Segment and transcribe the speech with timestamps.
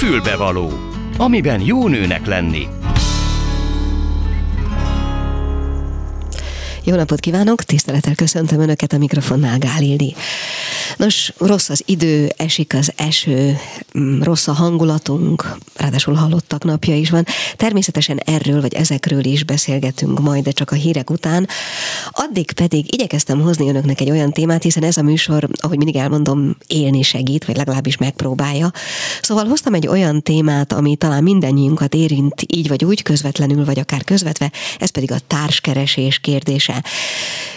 [0.00, 0.70] Fülbevaló,
[1.16, 2.66] amiben jó nőnek lenni.
[6.84, 10.14] Jó napot kívánok, tisztelettel köszöntöm Önöket a mikrofonnál, Gálildi.
[10.96, 13.56] Nos, rossz az idő, esik az eső,
[13.98, 17.24] mm, rossz a hangulatunk, ráadásul hallottak napja is van.
[17.56, 21.48] Természetesen erről vagy ezekről is beszélgetünk majd, de csak a hírek után.
[22.10, 26.56] Addig pedig igyekeztem hozni önöknek egy olyan témát, hiszen ez a műsor, ahogy mindig elmondom,
[26.66, 28.70] élni segít, vagy legalábbis megpróbálja.
[29.22, 34.04] Szóval hoztam egy olyan témát, ami talán mindannyiunkat érint, így vagy úgy, közvetlenül, vagy akár
[34.04, 36.69] közvetve, ez pedig a társkeresés kérdése.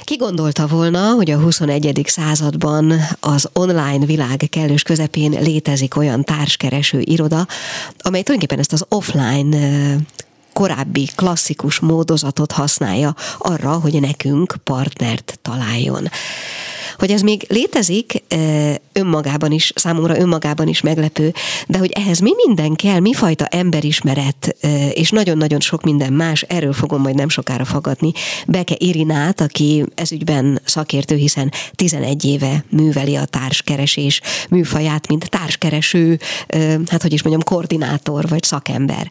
[0.03, 2.01] Ki gondolta volna, hogy a 21.
[2.05, 7.47] században az online világ kellős közepén létezik olyan társkereső iroda,
[7.97, 9.57] amely tulajdonképpen ezt az offline
[10.53, 16.09] korábbi klasszikus módozatot használja arra, hogy nekünk partnert találjon.
[16.97, 18.23] Hogy ez még létezik,
[18.91, 21.33] önmagában is, számomra önmagában is meglepő,
[21.67, 24.55] de hogy ehhez mi minden kell, mi fajta emberismeret,
[24.93, 28.11] és nagyon-nagyon sok minden más, erről fogom majd nem sokára fogadni.
[28.47, 36.19] Beke Irinát, aki ezügyben szakértő, hiszen 11 éve műveli a társkeresés műfaját, mint társkereső,
[36.87, 39.07] hát hogy is mondjam, koordinátor vagy szakember.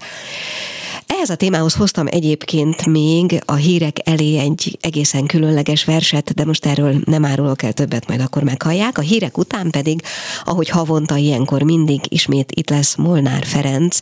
[1.06, 6.67] Ehhez a témához hoztam egyébként még a hírek elé egy egészen különleges verset, de most
[6.67, 8.98] erről nem árulok el többet, majd akkor meghallják.
[8.98, 10.03] A hírek után pedig,
[10.45, 14.00] ahogy havonta ilyenkor mindig ismét itt lesz Molnár Ferenc,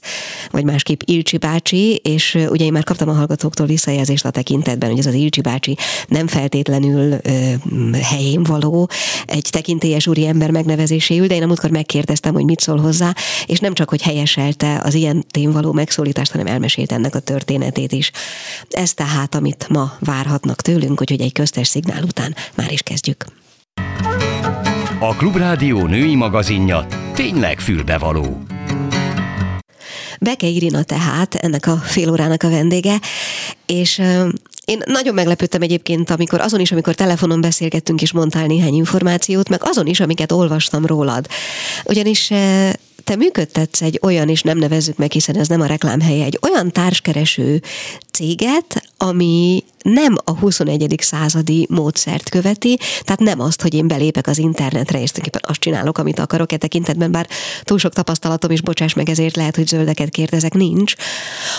[0.50, 4.98] vagy másképp Ilcsi bácsi, és ugye én már kaptam a hallgatóktól visszajelzést a tekintetben, hogy
[4.98, 5.76] ez az Ilcsi bácsi
[6.08, 7.52] nem feltétlenül ö,
[8.02, 8.88] helyén való,
[9.26, 13.14] egy tekintélyes úri ember megnevezéséül, de én a múltkor megkérdeztem, hogy mit szól hozzá,
[13.46, 18.10] és nem csak, hogy helyeselte az ilyen témvaló megszólítást, hanem elmesélte ennek a történetét is.
[18.70, 23.24] Ez tehát, amit ma várhatnak tőlünk, úgyhogy egy köztes szignál után már is kezdjük.
[25.00, 28.42] A Klubrádió női magazinja tényleg fülbevaló.
[30.20, 33.00] Beke Irina tehát ennek a fél órának a vendége,
[33.66, 33.98] és
[34.64, 39.60] én nagyon meglepődtem egyébként, amikor azon is, amikor telefonon beszélgettünk, és mondtál néhány információt, meg
[39.64, 41.26] azon is, amiket olvastam rólad.
[41.84, 42.30] Ugyanis
[43.10, 46.72] te működtetsz egy olyan, és nem nevezzük meg, hiszen ez nem a reklámhelye, egy olyan
[46.72, 47.62] társkereső
[48.10, 50.94] céget, ami nem a 21.
[50.98, 55.98] századi módszert követi, tehát nem azt, hogy én belépek az internetre, és tulajdonképpen azt csinálok,
[55.98, 57.28] amit akarok e tekintetben, bár
[57.62, 60.94] túl sok tapasztalatom, és bocsáss meg ezért lehet, hogy zöldeket kérdezek, nincs,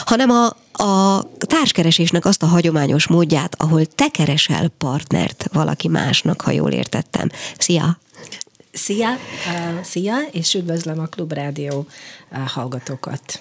[0.05, 0.45] hanem a,
[0.83, 7.29] a társkeresésnek azt a hagyományos módját, ahol te keresel partnert valaki másnak, ha jól értettem.
[7.57, 7.99] Szia!
[8.71, 11.85] Szia, uh, szia, és üdvözlöm a Klubrádió
[12.31, 13.39] uh, hallgatókat.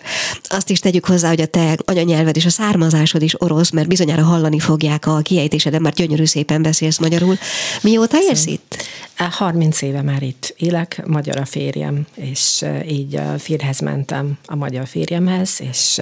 [0.49, 4.23] Azt is tegyük hozzá, hogy a te anyanyelved és a származásod is orosz, mert bizonyára
[4.23, 7.39] hallani fogják a kiejtéseden, mert gyönyörű szépen beszélsz magyarul.
[7.83, 8.87] Mióta élsz itt?
[9.17, 14.87] 30 éve már itt élek, magyar a férjem, és így a férhez mentem a magyar
[14.87, 16.01] férjemhez, és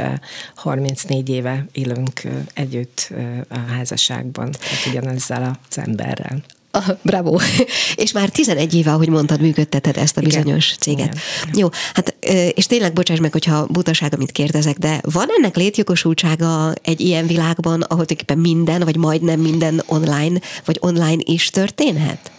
[0.55, 2.23] 34 éve élünk
[2.55, 3.13] együtt
[3.49, 6.43] a házasságban, tehát ugyanezzel az emberrel.
[6.71, 7.39] Ah, bravo.
[7.95, 10.79] És már 11 éve, ahogy mondtad, működteted ezt a bizonyos Igen.
[10.79, 11.19] céget.
[11.43, 11.59] Igen.
[11.59, 12.15] Jó, hát
[12.55, 17.83] és tényleg bocsáss meg, hogyha butaság, amit kérdezek, de van ennek létjogosultsága egy ilyen világban,
[17.83, 22.31] ahol tulajdonképpen minden, vagy majdnem minden online, vagy online is történhet?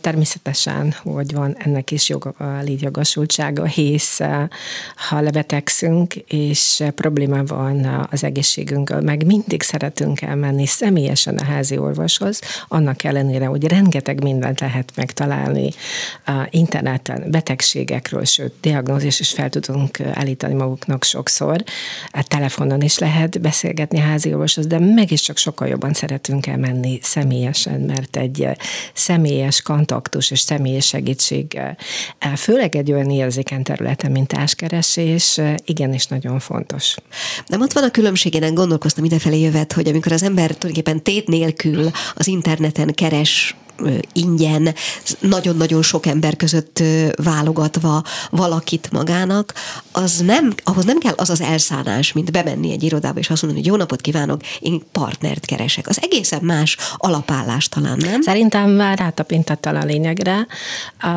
[0.00, 4.20] Természetesen, hogy van ennek is joga, létjogosultsága, hisz
[5.08, 12.40] ha lebetegszünk, és probléma van az egészségünkkel, meg mindig szeretünk elmenni személyesen a házi orvoshoz,
[12.68, 15.70] annak ellenére, hogy rengeteg mindent lehet megtalálni
[16.50, 21.64] interneten, betegségekről, sőt, diagnózis is fel tudunk állítani maguknak sokszor.
[22.10, 26.46] A telefonon is lehet beszélgetni a házi orvoshoz, de meg is csak sokkal jobban szeretünk
[26.46, 28.48] elmenni személyesen, mert egy
[28.92, 31.60] személy személyes kontaktus és személyes segítség,
[32.36, 36.94] főleg egy olyan érzékeny területen, mint társkeresés, igenis nagyon fontos.
[37.46, 41.28] Nem ott van a különbség, én gondolkoztam idefelé jövet, hogy amikor az ember tulajdonképpen tét
[41.28, 43.56] nélkül az interneten keres
[44.12, 44.74] ingyen,
[45.20, 46.82] nagyon-nagyon sok ember között
[47.22, 49.54] válogatva valakit magának,
[49.92, 53.62] az nem, ahhoz nem kell az az elszánás, mint bemenni egy irodába, és azt mondani,
[53.62, 55.88] hogy jó napot kívánok, én partnert keresek.
[55.88, 58.22] Az egészen más alapállás talán, nem?
[58.22, 60.46] Szerintem már rátapintottál a lényegre.
[61.00, 61.08] A,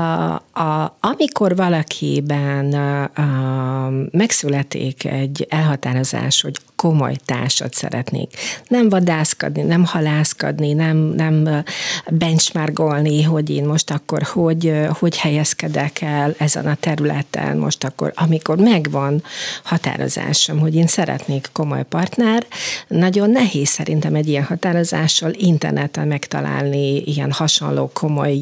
[0.62, 8.34] a, amikor valakiben a, megszületik egy elhatározás, hogy komoly társat szeretnék.
[8.68, 11.64] Nem vadászkadni, nem halászkadni, nem, nem
[12.10, 18.58] benchmarkolni, hogy én most akkor hogy, hogy helyezkedek el ezen a területen, most akkor, amikor
[18.58, 19.24] megvan
[19.64, 22.46] határozásom, hogy én szeretnék komoly partner,
[22.88, 28.38] nagyon nehéz szerintem egy ilyen határozással interneten megtalálni ilyen hasonló komoly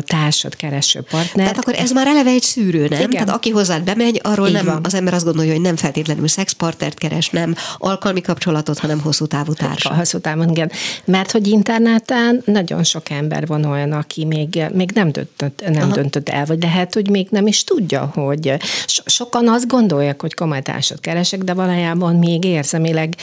[0.00, 1.44] társat kereső partner.
[1.44, 2.98] Tehát akkor ez már eleve egy szűrő, nem?
[2.98, 3.10] Igen.
[3.10, 4.80] Tehát aki hozzád bemegy, arról Így nem, van.
[4.82, 9.52] az ember azt gondolja, hogy nem feltétlenül szexpartnert keres, nem alkalmi kapcsolatot, hanem hosszú távú
[9.52, 9.92] társat.
[9.96, 10.70] Hosszú távon, igen.
[11.04, 16.28] Mert hogy interneten nagyon sok ember van olyan, aki még, még nem, döntött, nem döntött
[16.28, 18.54] el, vagy lehet, hogy még nem is tudja, hogy
[18.86, 23.16] so- sokan azt gondolják, hogy komoly társat keresek, de valójában még érzemileg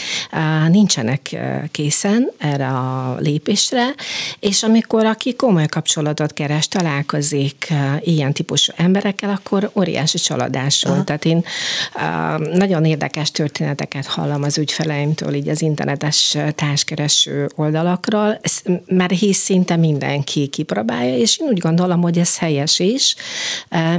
[0.70, 1.38] nincsenek
[1.72, 3.94] készen erre a lépésre,
[4.40, 11.06] és amikor aki komoly kapcsolatot keres, találkozik ilyen típusú emberekkel, akkor óriási csalódás volt.
[11.06, 11.44] Tehát én
[12.54, 13.32] nagyon érdekes
[13.82, 18.40] történeteket hallom az ügyfeleimtől így az internetes társkereső oldalakról,
[18.86, 23.16] mert hisz szinte mindenki kipróbálja, és én úgy gondolom, hogy ez helyes is,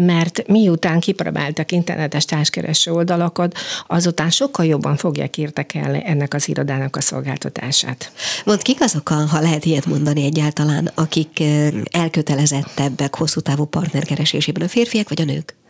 [0.01, 3.57] mert miután kipróbáltak internetes társkereső oldalakat,
[3.87, 8.13] azután sokkal jobban fogják értekelni ennek az irodának a szolgáltatását.
[8.45, 11.43] Mond kik azok, ha lehet ilyet mondani egyáltalán, akik
[11.91, 15.61] elkötelezettebbek hosszú távú partnerkeresésében, a férfiak vagy a nők?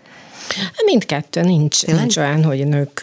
[0.84, 3.02] Mindkettő, nincs, nincs olyan, hogy nők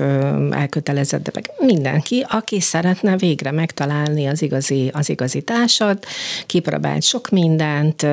[0.52, 1.50] elkötelezettek.
[1.60, 6.06] Mindenki, aki szeretne végre megtalálni az igazi, az igazi társat,
[6.46, 8.06] kipróbált sok mindent.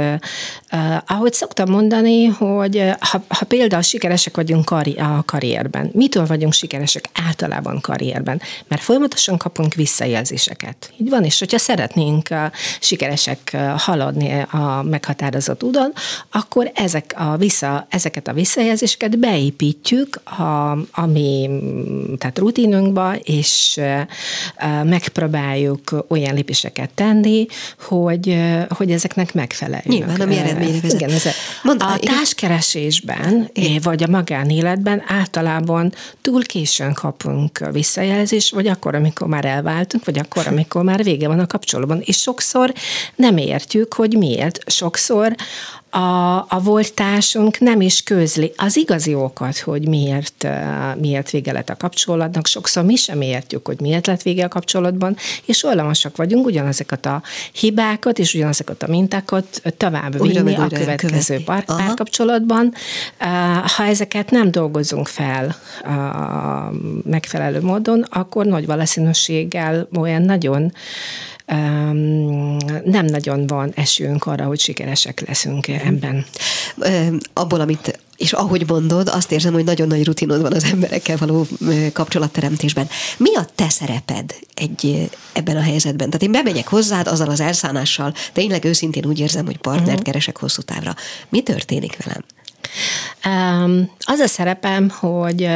[1.06, 7.08] Ahogy szoktam mondani, hogy ha, ha például sikeresek vagyunk kari, a karrierben, mitől vagyunk sikeresek
[7.26, 8.40] általában karrierben?
[8.68, 10.92] Mert folyamatosan kapunk visszajelzéseket.
[10.96, 12.28] Így van, és hogyha szeretnénk
[12.80, 15.92] sikeresek haladni a meghatározott úton,
[16.30, 21.50] akkor ezek a vissza, ezeket a visszajelzéseket beépítjük a, a mi
[22.18, 23.80] tehát rutinunkba, és
[24.84, 27.46] megpróbáljuk olyan lépéseket tenni,
[27.80, 29.88] hogy, hogy ezeknek megfeleljünk.
[29.88, 31.00] Nyilván, ami eredményre vezet.
[31.00, 31.26] Igen, ez
[31.62, 33.80] Mondd, a társkeresésben, igen.
[33.82, 35.92] vagy a magánéletben általában
[36.22, 41.38] túl későn kapunk visszajelzést, vagy akkor, amikor már elváltunk, vagy akkor, amikor már vége van
[41.38, 42.00] a kapcsolatban.
[42.04, 42.72] És sokszor
[43.14, 44.70] nem értjük, hogy miért.
[44.70, 45.34] Sokszor
[45.96, 50.48] a, a volt társunk nem is közli az igazi okat, hogy miért,
[51.00, 52.46] miért vége lett a kapcsolatnak.
[52.46, 57.22] Sokszor mi sem értjük, hogy miért lett vége a kapcsolatban, és olyanosak vagyunk ugyanazokat a
[57.52, 62.74] hibákat és ugyanazokat a mintákat tovább vinni a következő pár, párkapcsolatban.
[63.76, 65.56] Ha ezeket nem dolgozunk fel
[67.04, 70.72] megfelelő módon, akkor nagy valószínűséggel olyan nagyon
[72.84, 76.26] nem nagyon van esőnk arra, hogy sikeresek leszünk ebben.
[77.32, 81.46] Abból, amit és ahogy mondod, azt érzem, hogy nagyon nagy rutinod van az emberekkel való
[81.92, 82.88] kapcsolatteremtésben.
[83.16, 86.06] Mi a te szereped egy, ebben a helyzetben?
[86.06, 90.04] Tehát én bemegyek hozzád azzal az elszánással, tényleg őszintén úgy érzem, hogy partnert uh-huh.
[90.04, 90.94] keresek hosszú távra.
[91.28, 92.24] Mi történik velem?
[93.98, 95.48] Az a szerepem, hogy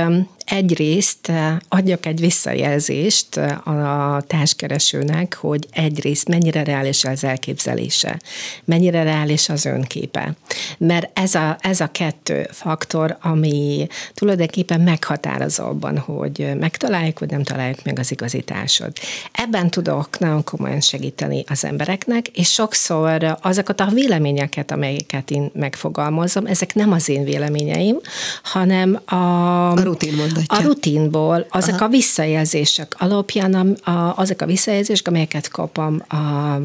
[0.51, 8.21] egyrészt eh, adjak egy visszajelzést eh, a társkeresőnek, hogy egyrészt mennyire reális az elképzelése,
[8.65, 10.35] mennyire reális az önképe.
[10.79, 17.43] Mert ez a, ez a kettő faktor, ami tulajdonképpen meghatározó abban, hogy megtaláljuk, vagy nem
[17.43, 18.93] találjuk meg az igazi társad.
[19.33, 26.47] Ebben tudok nagyon komolyan segíteni az embereknek, és sokszor azokat a véleményeket, amelyeket én megfogalmazom,
[26.47, 27.97] ezek nem az én véleményeim,
[28.43, 29.15] hanem a,
[29.71, 30.65] a rutin mutatja.
[30.65, 31.85] A rutinból, azok Aha.
[31.85, 36.17] a visszajelzések alapján, a, a, azok a visszajelzések, amelyeket kapom a,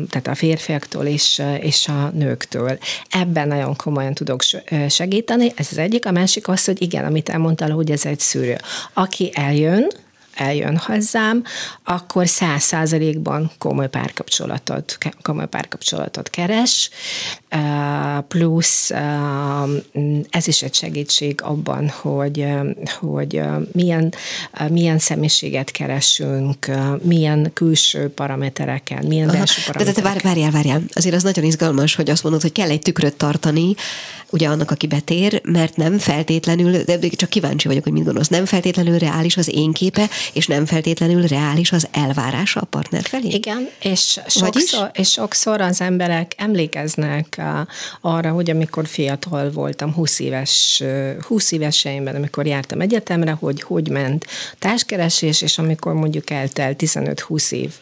[0.09, 2.77] tehát a férfiaktól és, és a nőktől.
[3.09, 4.41] Ebben nagyon komolyan tudok
[4.89, 6.05] segíteni, ez az egyik.
[6.05, 8.57] A másik az, hogy igen, amit elmondtál, hogy ez egy szűrő.
[8.93, 9.87] Aki eljön,
[10.35, 11.43] eljön hozzám,
[11.83, 16.89] akkor száz százalékban komoly párkapcsolatot, komoly párkapcsolatot keres,
[18.27, 18.91] plusz
[20.29, 22.45] ez is egy segítség abban, hogy,
[22.99, 24.13] hogy milyen,
[24.69, 26.71] milyen személyiséget keresünk,
[27.01, 30.03] milyen külső paramétereken, milyen belső paramétereken.
[30.03, 32.81] De, de, de várjál, várjál, azért az nagyon izgalmas, hogy azt mondod, hogy kell egy
[32.81, 33.75] tükröt tartani,
[34.29, 38.45] ugye annak, aki betér, mert nem feltétlenül, de csak kíváncsi vagyok, hogy mit gondolsz, nem
[38.45, 43.27] feltétlenül reális az én képe, és nem feltétlenül reális az elvárása a partner felé?
[43.27, 47.41] Igen, és sokszor, és sokszor az emberek emlékeznek
[48.01, 50.83] arra, hogy amikor fiatal voltam, 20 éves,
[51.19, 54.25] 20 éveseimben, amikor jártam egyetemre, hogy hogy ment
[54.59, 57.73] társkeresés, és amikor mondjuk eltelt 15-20 év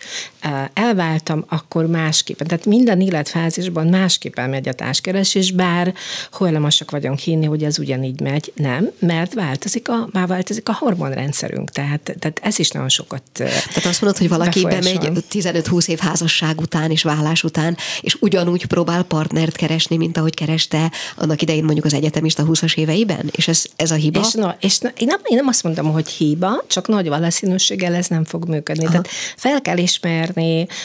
[0.74, 5.94] elváltam, akkor másképpen, tehát minden életfázisban másképpen megy a társkeresés, bár
[6.32, 11.72] hajlamosak vagyunk hinni, hogy ez ugyanígy megy, nem, mert változik a, már változik a hormonrendszerünk,
[11.72, 16.62] tehát, tehát ez is nagyon sokat Tehát azt mondod, hogy valaki bemegy 15-20 év házasság
[16.62, 21.86] után és vállás után, és ugyanúgy próbál partnert keresni, mint ahogy kereste annak idején mondjuk
[21.86, 23.30] az egyetemista 20-as éveiben?
[23.32, 24.20] És ez, ez a hiba?
[24.20, 27.94] És, no, és no, én, nem, én nem azt mondom, hogy hiba, csak nagy valószínűséggel
[27.94, 28.84] ez nem fog működni.
[28.84, 28.92] Aha.
[28.92, 29.08] Tehát
[29.38, 30.33] fel kell ismerni,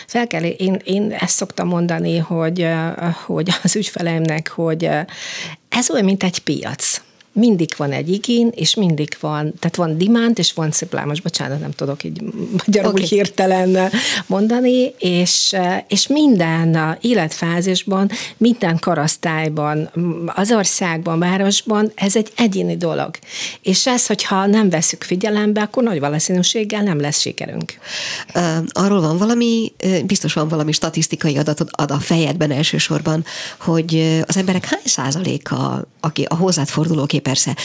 [0.07, 2.69] fel kell, én, én ezt szoktam mondani, hogy,
[3.27, 4.89] hogy az ügyfeleimnek, hogy
[5.69, 7.01] ez olyan, mint egy piac
[7.39, 11.61] mindig van egy igény, és mindig van, tehát van demand, és van supply, most bocsánat,
[11.61, 12.23] nem tudok így
[12.67, 13.07] magyarul okay.
[13.07, 13.91] hirtelen
[14.27, 15.57] mondani, és,
[15.89, 19.91] és minden életfázisban, minden karasztályban,
[20.27, 23.11] az országban, városban ez egy egyéni dolog.
[23.63, 27.73] És ez, hogyha nem veszük figyelembe, akkor nagy valószínűséggel nem lesz sikerünk.
[28.69, 29.73] Arról van valami,
[30.07, 33.25] biztos van valami statisztikai adatod ad a fejedben elsősorban,
[33.61, 37.57] hogy az emberek hány százaléka, aki a hozzád forduló persze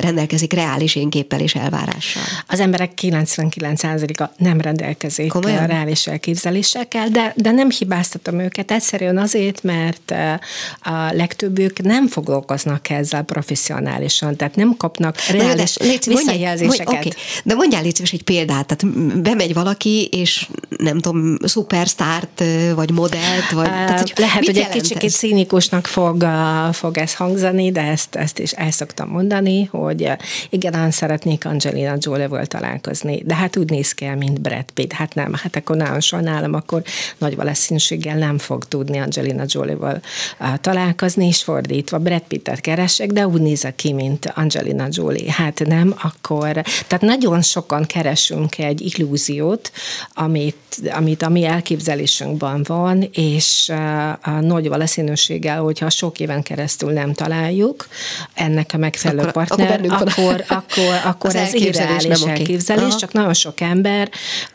[0.00, 2.22] rendelkezik reális énképpel és elvárással.
[2.46, 5.66] Az emberek 99%-a nem rendelkezik Komolyan?
[5.66, 10.14] reális elképzelésekkel, de, de nem hibáztatom őket egyszerűen azért, mert
[10.80, 16.86] a legtöbbük nem foglalkoznak ezzel professzionálisan, tehát nem kapnak reális de, légy, visszajelzéseket.
[16.86, 17.22] Mondj, okay.
[17.44, 23.64] De mondjál légy egy példát, tehát bemegy valaki, és nem tudom, szupersztárt, vagy modellt, vagy...
[23.64, 26.26] Tehát, hogy lehet, hogy egy kicsit cínikusnak fog,
[26.72, 30.16] fog ez hangzani, de ezt, ezt is el szoktam mondani, hogy eh,
[30.50, 34.92] igen, szeretnék Angelina Jolie-val találkozni, de hát úgy néz ki mint Brad Pitt.
[34.92, 36.82] Hát nem, hát akkor nagyon sajnálom, akkor
[37.18, 40.00] nagy valószínűséggel nem fog tudni Angelina Jolie-val
[40.38, 45.32] eh, találkozni, és fordítva Brad Pittet keresek, de úgy nézek ki, mint Angelina Jolie.
[45.32, 46.50] Hát nem, akkor,
[46.86, 49.70] tehát nagyon sokan keresünk egy illúziót,
[50.14, 50.56] amit,
[50.90, 57.12] amit a mi elképzelésünkben van, és eh, a nagy valószínűséggel, hogyha sok éven keresztül nem
[57.12, 57.88] találjuk
[58.34, 62.98] ennek a megfelelő akkor, partner, akkor, akkor, akkor, akkor ez irreális nem elképzelés, okay.
[62.98, 64.10] csak nagyon sok ember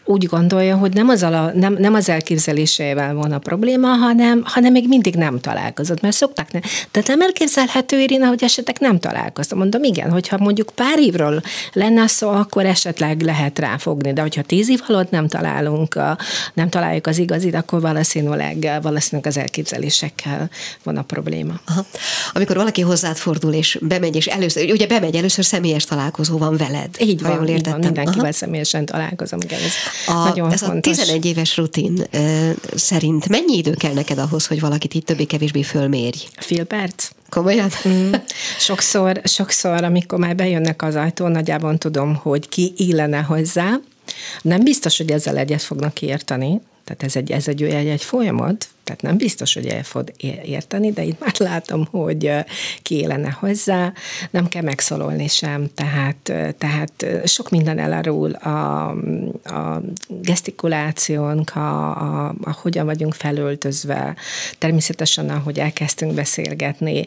[0.06, 4.72] úgy gondolja, hogy nem az, a, nem, nem az elképzeléseivel van a probléma, hanem, hanem
[4.72, 6.60] még mindig nem találkozott, mert szokták ne.
[6.92, 9.58] Tehát nem elképzelhető, Irina, hogy esetleg nem találkoztam.
[9.58, 11.42] Mondom, igen, hogyha mondjuk pár évről
[11.74, 16.00] lenne szó, akkor esetleg lehet ráfogni, de hogyha tíz év alatt nem találunk,
[16.54, 20.50] nem találjuk az igazit, akkor valószínűleg, valószínűleg az elképzelésekkel
[20.84, 21.54] van a probléma.
[21.66, 21.86] Aha.
[22.34, 26.90] Amikor valaki hozzád fordul és bemegy, és először, ugye bemegy, először személyes találkozó van veled.
[27.00, 28.32] Így van, jól így van mindenkivel Aha.
[28.32, 29.40] személyesen találkozom.
[29.42, 29.74] Igen, ez
[30.08, 30.92] a, nagyon ez fontos.
[30.92, 35.62] a 11 éves rutin uh, szerint mennyi idő kell neked ahhoz, hogy valakit itt többé-kevésbé
[35.62, 36.18] fölmérj?
[36.38, 37.10] Fél perc.
[37.30, 37.70] Komolyan?
[37.88, 38.12] Mm.
[38.60, 43.80] Sokszor, sokszor, amikor már bejönnek az ajtón, nagyjából tudom, hogy ki illene hozzá.
[44.42, 48.68] Nem biztos, hogy ezzel egyet fognak érteni, tehát ez egy, ez egy, egy, egy folyamat,
[48.84, 50.12] tehát nem biztos, hogy el fog
[50.44, 52.32] érteni, de itt már látom, hogy
[52.82, 53.94] ki élene hozzá,
[54.32, 58.90] nem kell megszólolni sem, tehát, tehát sok minden elárul a,
[59.44, 64.16] a gesztikulációnk, a, a, a hogyan vagyunk felöltözve,
[64.58, 67.06] természetesen, ahogy elkezdtünk beszélgetni,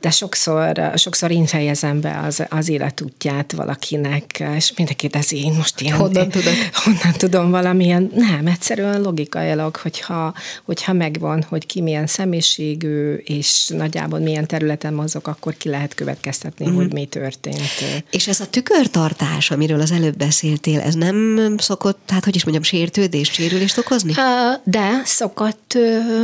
[0.00, 5.80] de sokszor, sokszor én fejezem be az, az életútját valakinek, és mindenki ez én most
[5.80, 5.96] ilyen...
[5.96, 6.54] Honnan tudod?
[6.84, 13.68] Honnan tudom valamilyen, nem, egyszerűen logikailag, hogyha, hogyha meg megvan, hogy ki milyen személyiségű, és
[13.68, 16.74] nagyjából milyen területen mozog, akkor ki lehet következtetni, mm.
[16.74, 17.70] hogy mi történt.
[18.10, 22.64] És ez a tükörtartás, amiről az előbb beszéltél, ez nem szokott, hát hogy is mondjam,
[22.64, 24.12] sértődést, sérülést okozni?
[24.64, 25.78] De szokott,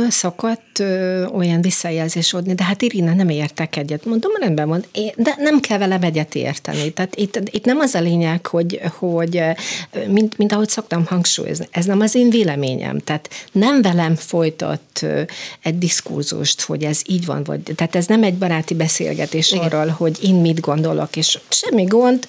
[0.09, 0.83] szokott
[1.33, 4.05] olyan visszajelzés adni, de hát Irina, nem értek egyet.
[4.05, 6.91] Mondom, rendben van, de nem kell vele egyet érteni.
[6.91, 9.41] Tehát itt, itt nem az a lényeg, hogy, hogy
[10.07, 12.99] mint, mint ahogy szoktam hangsúlyozni, ez nem az én véleményem.
[12.99, 15.27] Tehát nem velem folytat folytat
[15.61, 19.65] egy diskurzust, hogy ez így van, vagy, tehát ez nem egy baráti beszélgetés Igen.
[19.65, 22.27] arról, hogy én mit gondolok, és semmi gond.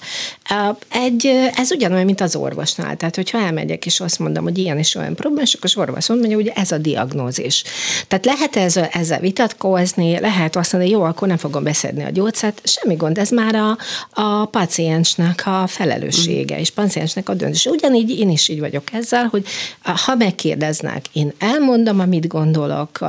[0.89, 2.97] Egy, ez ugyanolyan, mint az orvosnál.
[2.97, 6.35] Tehát, hogyha elmegyek, és azt mondom, hogy ilyen és olyan probléma, akkor az orvos mondja,
[6.35, 7.63] hogy ez a diagnózis.
[8.07, 12.61] Tehát lehet ez, ezzel vitatkozni, lehet azt mondani, jó, akkor nem fogom beszedni a gyógyszert,
[12.63, 13.77] semmi gond, ez már a,
[14.09, 16.59] a paciensnek a felelőssége, mm.
[16.59, 17.65] és paciensnek a döntés.
[17.65, 19.45] Ugyanígy én is így vagyok ezzel, hogy
[19.81, 22.99] ha megkérdeznek, én elmondom, amit gondolom, gondolok,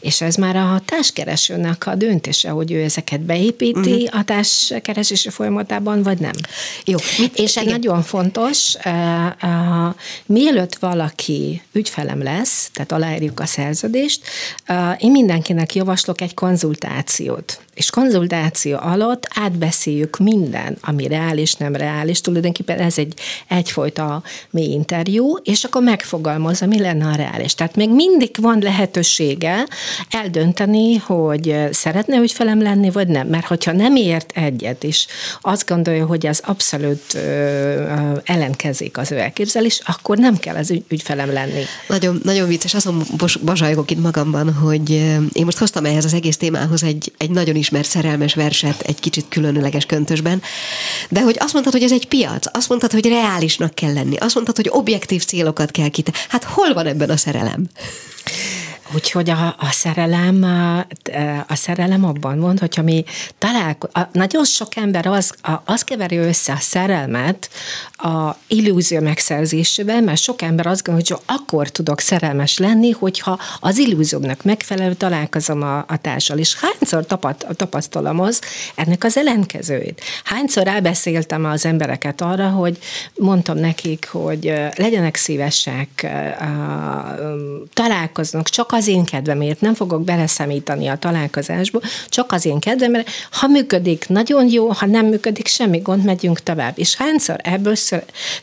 [0.00, 4.20] és ez már a társkeresőnek a döntése, hogy ő ezeket beépíti uh-huh.
[4.20, 6.32] a társkeresési folyamatában, vagy nem.
[6.84, 6.96] Jó.
[7.18, 8.74] Mit, és ez nagyon fontos,
[10.26, 14.22] mielőtt valaki ügyfelem lesz, tehát aláírjuk a szerződést,
[14.98, 22.78] én mindenkinek javaslok egy konzultációt és konzultáció alatt átbeszéljük minden, ami reális, nem reális, tulajdonképpen
[22.78, 23.14] ez egy
[23.48, 27.54] egyfajta mély interjú, és akkor megfogalmazza, mi lenne a reális.
[27.54, 29.66] Tehát még mindig van lehetősége
[30.10, 33.26] eldönteni, hogy szeretne ügyfelem lenni, vagy nem.
[33.26, 35.06] Mert hogyha nem ért egyet, és
[35.40, 37.14] azt gondolja, hogy ez abszolút
[38.24, 41.62] ellenkezik az ő elképzelés, akkor nem kell az ügy, ügyfelem lenni.
[41.88, 43.02] Nagyon, nagyon vicces, azon
[43.44, 44.90] bazsajgok itt magamban, hogy
[45.32, 49.26] én most hoztam ehhez az egész témához egy, egy nagyon ismert szerelmes verset egy kicsit
[49.28, 50.42] különleges köntösben,
[51.08, 54.34] de hogy azt mondtad, hogy ez egy piac, azt mondtad, hogy reálisnak kell lenni, azt
[54.34, 56.12] mondtad, hogy objektív célokat kell kite.
[56.28, 57.66] Hát hol van ebben a szerelem?
[58.94, 60.78] Úgyhogy a, a szerelem, a,
[61.46, 63.04] a szerelem abban van, hogyha mi
[63.38, 67.50] találkozunk, nagyon sok ember az, a, az keveri össze a szerelmet
[67.96, 73.78] a illúzió megszerzésével, mert sok ember azt gondolja, hogy akkor tudok szerelmes lenni, hogyha az
[73.78, 76.38] illúziómnak megfelelő találkozom a, a társal.
[76.38, 78.40] És hányszor tapat, tapasztalom az
[78.74, 80.00] ennek az ellenkezőjét.
[80.24, 82.78] Hányszor elbeszéltem az embereket arra, hogy
[83.14, 86.06] mondtam nekik, hogy legyenek szívesek,
[87.72, 93.08] találkoznak csak az én kedvemért, nem fogok beleszemítani a találkozásba, csak az én kedvemért.
[93.30, 96.78] Ha működik, nagyon jó, ha nem működik, semmi gond, megyünk tovább.
[96.78, 97.74] És hányszor ebből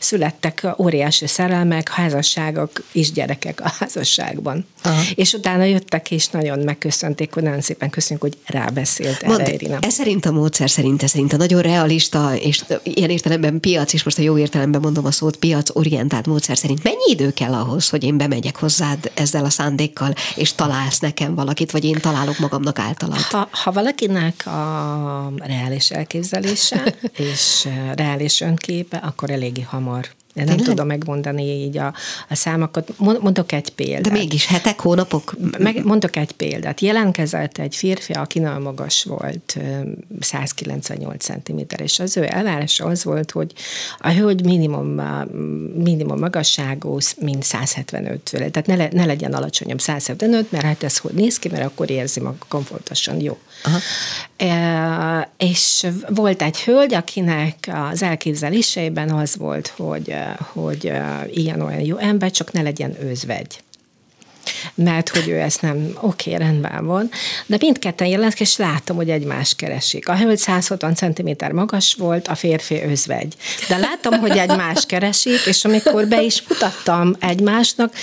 [0.00, 4.66] születtek óriási szerelmek, házasságok és gyerekek a házasságban.
[4.82, 5.02] Aha.
[5.14, 9.78] És utána jöttek és nagyon megköszönték, hogy nagyon szépen köszönjük, hogy rábeszélt Mond, erre Irina.
[9.80, 14.02] Ez szerint a módszer szerint, ez szerint a nagyon realista, és ilyen értelemben piac, és
[14.02, 17.88] most a jó értelemben mondom a szót, piac orientált módszer szerint mennyi idő kell ahhoz,
[17.88, 22.78] hogy én bemegyek hozzád ezzel a szándékkal, és találsz nekem valakit, vagy én találok magamnak
[22.78, 23.20] általad?
[23.20, 26.94] Ha, ha valakinek a reális elképzelése
[27.32, 30.08] és reális önképe, akkor eléggé hamar
[30.38, 30.74] de nem Tényleg?
[30.74, 31.94] tudom megmondani így a,
[32.28, 32.98] a számokat.
[32.98, 34.00] Mondok egy példát.
[34.00, 35.36] De mégis hetek, hónapok?
[35.58, 36.80] Meg, mondok egy példát.
[36.80, 39.58] Jelentkezett egy férfi, aki nagyon magas volt,
[40.20, 43.52] 198 cm, és az ő elvárása az volt, hogy
[43.98, 45.00] a hölgy minimum,
[45.74, 51.12] minimum magasságú, mint 175 Tehát ne, le, ne legyen alacsonyabb 175, mert hát ez hogy
[51.12, 53.38] néz ki, mert akkor érzi maga komfortosan jó.
[53.64, 53.78] Aha.
[54.36, 60.92] E, és volt egy hölgy, akinek az elképzeléseiben az volt, hogy, hogy
[61.26, 63.62] ilyen-olyan jó ember, csak ne legyen őzvegy
[64.74, 67.10] mert hogy ő ezt nem, oké, okay, rendben van,
[67.46, 70.08] de mindketten jelentkezik, és látom, hogy egymás keresik.
[70.08, 73.34] A hölgy 160 cm magas volt, a férfi özvegy.
[73.68, 77.94] De látom, hogy egymás keresik, és amikor be is mutattam egymásnak,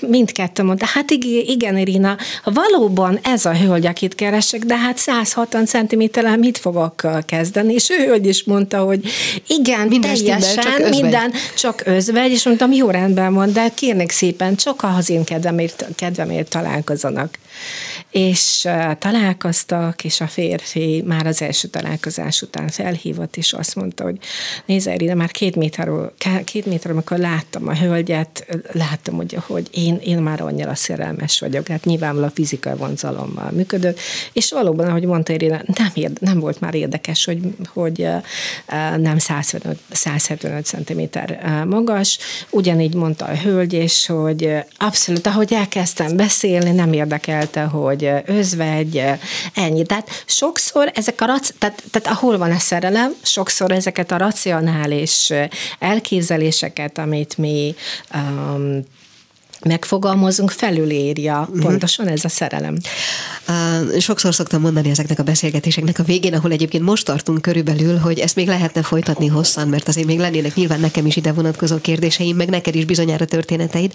[0.00, 1.10] mindketten mondta, hát
[1.46, 6.04] igen, Irina, valóban ez a hölgy, akit keresek, de hát 160 cm
[6.38, 7.74] mit fogok kezdeni?
[7.74, 9.00] És ő hölgy is mondta, hogy
[9.46, 14.56] igen, minden teljesen, csak minden, csak özvegy, és mondtam, jó rendben van, de kérnék szépen,
[14.56, 17.38] csak az én kedvemért kedvemért találkozanak.
[18.10, 18.68] És
[18.98, 24.18] találkoztak, és a férfi már az első találkozás után felhívott, és azt mondta, hogy
[24.66, 30.00] nézze, de már két méterről, két méterről, amikor láttam a hölgyet, láttam, hogy, hogy én,
[30.04, 31.68] én már annyira szerelmes vagyok.
[31.68, 34.00] Hát nyilvánvalóan a fizikai vonzalommal működött,
[34.32, 38.08] és valóban, ahogy mondta Irina, nem, érde, nem volt már érdekes, hogy, hogy
[38.96, 41.00] nem 175, 175 cm
[41.68, 42.18] magas.
[42.50, 46.92] Ugyanígy mondta a hölgy, és hogy abszolút, ahogy elkezd elkezdtem beszélni, nem
[47.56, 49.02] érdekelte, hogy özvegy,
[49.54, 49.84] ennyi.
[49.84, 55.32] Tehát sokszor ezek a, rac- tehát, tehát ahol van a szerelem, sokszor ezeket a racionális
[55.78, 57.74] elképzeléseket, amit mi
[58.14, 58.84] um,
[59.62, 61.64] megfogalmazunk, felülírja uh-huh.
[61.64, 62.76] pontosan ez a szerelem.
[63.98, 68.36] Sokszor szoktam mondani ezeknek a beszélgetéseknek a végén, ahol egyébként most tartunk körülbelül, hogy ezt
[68.36, 72.48] még lehetne folytatni hosszan, mert azért még lennének nyilván nekem is ide vonatkozó kérdéseim, meg
[72.48, 73.92] neked is bizonyára történeteid,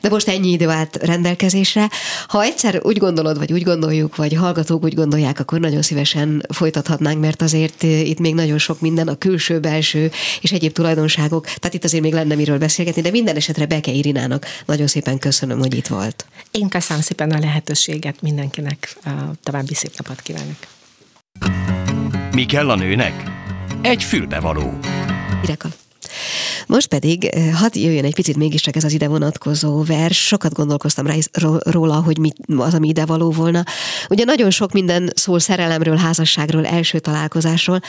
[0.00, 1.90] de most ennyi idő állt rendelkezésre.
[2.26, 7.20] Ha egyszer úgy gondolod, vagy úgy gondoljuk, vagy hallgatók úgy gondolják, akkor nagyon szívesen folytathatnánk,
[7.20, 11.84] mert azért itt még nagyon sok minden, a külső, belső és egyéb tulajdonságok, tehát itt
[11.84, 15.74] azért még lenne miről beszélgetni, de minden esetre Beke Irinának nagyon szépen szépen köszönöm, hogy
[15.74, 16.26] itt volt.
[16.50, 18.96] Én köszönöm szépen a lehetőséget mindenkinek.
[19.42, 20.56] További szép napot kívánok.
[22.32, 23.22] Mi kell a nőnek?
[23.82, 24.78] Egy fülbevaló.
[25.42, 25.68] Ireka.
[26.66, 30.26] Most pedig hadd jöjjön egy picit mégiscsak ez az ide vonatkozó vers.
[30.26, 31.14] Sokat gondolkoztam rá
[31.62, 33.64] róla, hogy mi az, ami ide való volna.
[34.08, 37.80] Ugye nagyon sok minden szól szerelemről, házasságról, első találkozásról,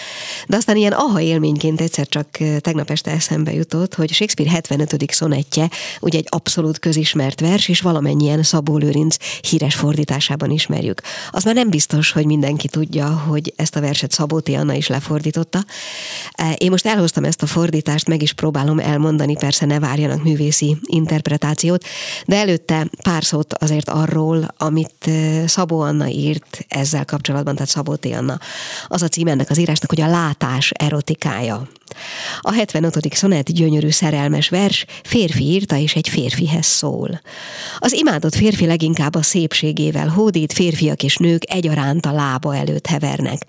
[0.48, 2.28] de aztán ilyen aha élményként egyszer csak
[2.60, 5.12] tegnap este eszembe jutott, hogy Shakespeare 75.
[5.12, 5.70] szonettje,
[6.02, 9.18] ugye egy abszolút közismert vers, és valamennyien Szabó Lőrinc
[9.50, 11.02] híres fordításában ismerjük.
[11.32, 14.34] Az már nem biztos, hogy mindenki tudja, hogy ezt a verset Szabó.
[14.46, 15.66] Anna is lefordította.
[16.58, 21.86] Én most elhoztam ezt a fordítást, meg is próbálom elmondani, persze ne várjanak művészi interpretációt,
[22.26, 25.10] de előtte pár szót azért arról, amit
[25.46, 28.06] Szabó Anna írt ezzel kapcsolatban, tehát Szabó T.
[28.06, 28.40] Anna.
[28.88, 31.68] Az a cím ennek az írásnak, hogy a látás erotikája.
[32.42, 33.14] A 75.
[33.14, 37.22] szonett gyönyörű szerelmes vers férfi írta és egy férfihez szól.
[37.78, 43.46] Az imádott férfi leginkább a szépségével hódít, férfiak és nők egyaránt a lába előtt hevernek.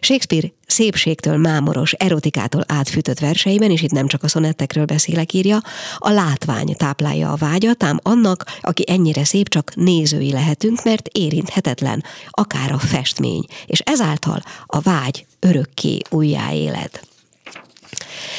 [0.00, 5.62] Shakespeare szépségtől mámoros, erotikától átfűtött verseiben, és itt nem csak a szonettekről beszélek, írja,
[5.98, 12.04] a látvány táplálja a vágyat, ám annak, aki ennyire szép, csak nézői lehetünk, mert érinthetetlen,
[12.30, 17.00] akár a festmény, és ezáltal a vágy örökké újjáéled.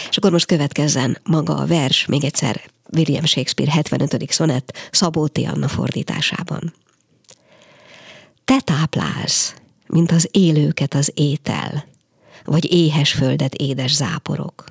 [0.09, 2.61] És akkor most következzen maga a vers, még egyszer
[2.95, 4.31] William Shakespeare 75.
[4.31, 5.37] szonett Szabó T.
[5.37, 6.73] Anna fordításában.
[8.45, 9.53] Te táplálsz,
[9.87, 11.85] mint az élőket az étel,
[12.45, 14.63] vagy éhes földet édes záporok.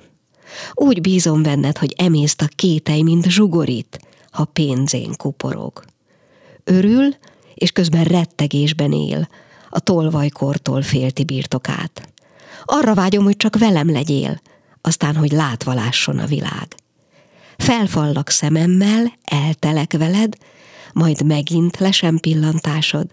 [0.73, 3.99] Úgy bízom benned, hogy emészt a kétej, mint zsugorít,
[4.31, 5.83] ha pénzén kuporog.
[6.63, 7.15] Örül,
[7.53, 9.27] és közben rettegésben él,
[9.69, 12.13] a tolvajkortól félti birtokát.
[12.65, 14.41] Arra vágyom, hogy csak velem legyél,
[14.81, 16.75] aztán, hogy látva lásson a világ.
[17.57, 20.33] Felfallak szememmel, eltelek veled,
[20.93, 23.07] majd megint lesem pillantásod.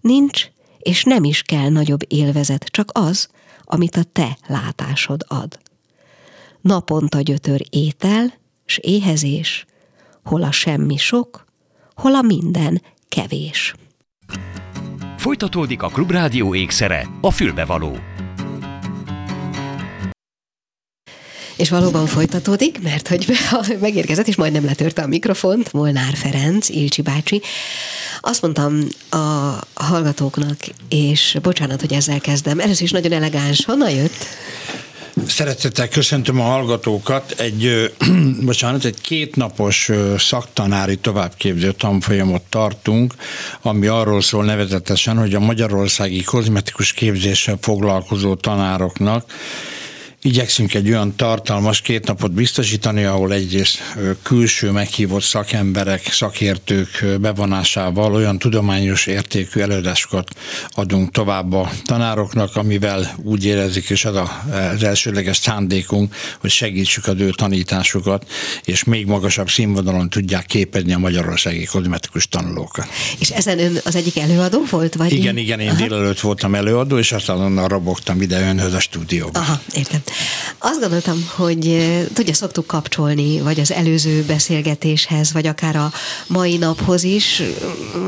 [0.00, 0.46] Nincs,
[0.78, 3.28] és nem is kell nagyobb élvezet, csak az,
[3.64, 5.58] amit a te látásod ad.
[6.60, 8.32] Naponta gyötör étel,
[8.66, 9.64] s éhezés,
[10.24, 11.44] hol a semmi sok,
[11.94, 13.74] hol a minden kevés.
[15.16, 17.96] Folytatódik a Klubrádió ékszere, a fülbevaló.
[21.58, 23.26] És valóban folytatódik, mert hogy
[23.80, 27.42] megérkezett, és majdnem letörte a mikrofont, Molnár Ferenc, Ilcsi bácsi.
[28.20, 28.78] Azt mondtam
[29.10, 29.16] a
[29.74, 30.56] hallgatóknak,
[30.88, 34.26] és bocsánat, hogy ezzel kezdem, először is nagyon elegáns, honnan jött?
[35.26, 37.34] Szeretettel köszöntöm a hallgatókat.
[37.38, 37.92] Egy,
[38.44, 43.14] bocsánat, egy kétnapos szaktanári továbbképző tanfolyamot tartunk,
[43.62, 49.32] ami arról szól nevezetesen, hogy a magyarországi kozmetikus képzéssel foglalkozó tanároknak
[50.22, 53.78] Igyekszünk egy olyan tartalmas két napot biztosítani, ahol egyrészt
[54.22, 60.30] külső meghívott szakemberek, szakértők bevonásával olyan tudományos értékű előadásokat
[60.70, 64.16] adunk tovább a tanároknak, amivel úgy érezik, és az
[64.74, 68.30] az elsőleges szándékunk, hogy segítsük az ő tanításukat,
[68.64, 72.86] és még magasabb színvonalon tudják képezni a magyarországi kozmetikus tanulókat.
[73.18, 74.94] És ezen ön az egyik előadó volt?
[74.94, 75.76] Vagy igen, igen, én Aha.
[75.76, 79.38] délelőtt voltam előadó, és aztán onnan rabogtam ide önhöz a stúdióba.
[79.38, 80.06] Aha, értem.
[80.58, 85.92] Azt gondoltam, hogy eh, tudja, szoktuk kapcsolni, vagy az előző beszélgetéshez, vagy akár a
[86.26, 87.42] mai naphoz is,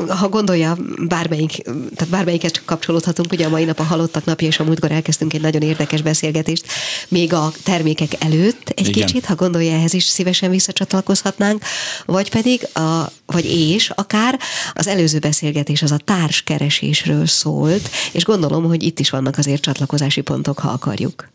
[0.08, 1.62] ha gondolja, bármelyik,
[1.94, 5.34] tehát bármelyiket csak kapcsolódhatunk, ugye a mai nap a halottak napja, és a múltkor elkezdtünk
[5.34, 6.66] egy nagyon érdekes beszélgetést,
[7.08, 9.06] még a termékek előtt egy Igen.
[9.06, 11.64] kicsit, ha gondolja ehhez is szívesen visszacsatlakozhatnánk,
[12.06, 14.38] vagy pedig, a, vagy és akár
[14.72, 20.20] az előző beszélgetés az a társkeresésről szólt, és gondolom, hogy itt is vannak azért csatlakozási
[20.20, 21.29] pontok, ha akarjuk.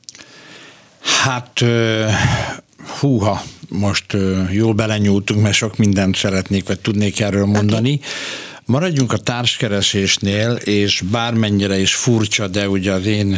[1.25, 1.63] Hát
[2.99, 4.17] húha, most
[4.51, 7.93] jól belenyúltunk, mert sok mindent szeretnék, vagy tudnék erről mondani.
[7.93, 8.09] Okay.
[8.67, 13.37] Maradjunk a társkeresésnél, és bármennyire is furcsa, de ugye az én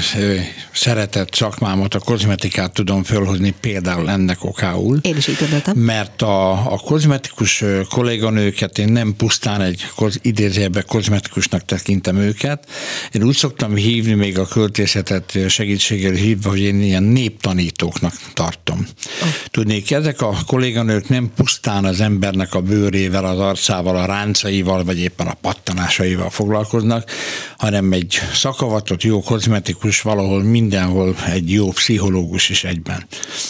[0.74, 5.00] szeretett szakmámat, a kozmetikát tudom fölhozni például ennek okául.
[5.02, 5.78] Én is így gondoltam.
[5.78, 12.68] Mert a, a kozmetikus kolléganőket én nem pusztán egy koz, idézőjelben kozmetikusnak tekintem őket.
[13.12, 18.88] Én úgy szoktam hívni még a költészetet segítséggel hívva, hogy én ilyen néptanítóknak tartom.
[19.22, 19.28] Oh.
[19.52, 25.00] Tudnék, ezek a kolléganők nem pusztán az embernek a bőrével, az arcával, a ráncaival, vagy
[25.00, 27.12] épp éppen a pattanásaival foglalkoznak,
[27.58, 33.06] hanem egy szakavatott jó kozmetikus valahol mindenhol egy jó pszichológus is egyben.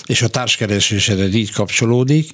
[0.05, 2.31] És a társkeresésed így kapcsolódik,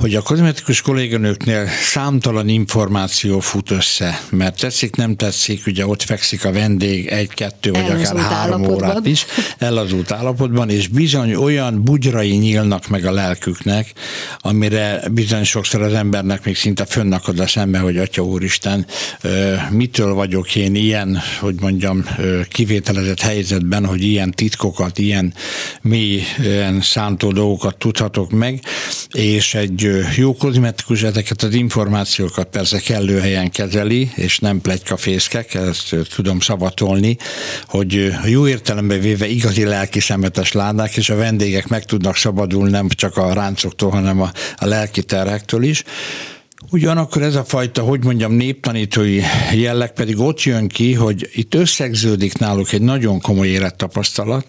[0.00, 6.44] hogy a kozmetikus kolléganőknél számtalan információ fut össze, mert tetszik, nem tetszik, ugye ott fekszik
[6.44, 9.26] a vendég egy-kettő vagy akár három órát is,
[9.58, 13.92] elazult állapotban, és bizony olyan bugyrai nyílnak meg a lelküknek,
[14.38, 18.86] amire bizony sokszor az embernek még szinte fönnakad a szembe, hogy Atya Úristen,
[19.70, 22.04] mitől vagyok én ilyen, hogy mondjam,
[22.48, 25.34] kivételezett helyzetben, hogy ilyen titkokat, ilyen
[25.82, 28.60] mélyen szántó dolgokat tudhatok meg,
[29.12, 35.96] és egy jó kozmetikus ezeket az információkat persze kellő helyen kezeli, és nem plegykafészkek, ezt
[36.14, 37.16] tudom szavatolni,
[37.66, 42.88] hogy jó értelemben véve igazi lelki szemetes ládák, és a vendégek meg tudnak szabadulni nem
[42.88, 45.84] csak a ráncoktól, hanem a, a lelki terhektől is.
[46.68, 49.20] Ugyanakkor ez a fajta, hogy mondjam, néptanítói
[49.54, 54.46] jelleg pedig ott jön ki, hogy itt összegződik náluk egy nagyon komoly élettapasztalat,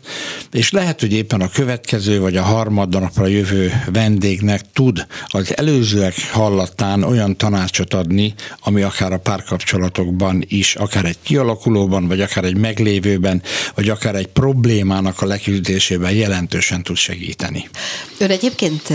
[0.52, 7.04] és lehet, hogy éppen a következő vagy a harmadnapra jövő vendégnek tud az előzőek hallatán
[7.04, 13.41] olyan tanácsot adni, ami akár a párkapcsolatokban is, akár egy kialakulóban, vagy akár egy meglévőben,
[13.76, 17.69] vagy akár egy problémának a leküzdésében jelentősen tud segíteni.
[18.17, 18.93] Ön egyébként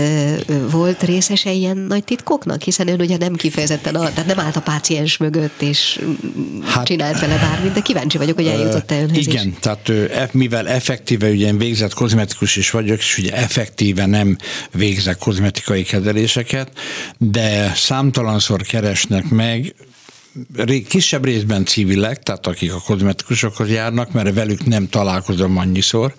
[0.71, 4.61] volt részese ilyen nagy titkoknak, hiszen ön ugye nem kifejezetten, a, tehát nem állt a
[4.61, 5.99] páciens mögött, és
[6.65, 9.53] hát, csinált vele bármit, de kíváncsi vagyok, hogy eljutott-e önhez Igen, is.
[9.59, 14.37] tehát mivel effektíve, ugye én végzett kozmetikus is vagyok, és ugye effektíve nem
[14.71, 16.71] végzek kozmetikai kezeléseket,
[17.17, 19.75] de számtalanszor keresnek meg
[20.87, 26.13] kisebb részben civilek, tehát akik a kozmetikusokhoz járnak, mert velük nem találkozom annyiszor,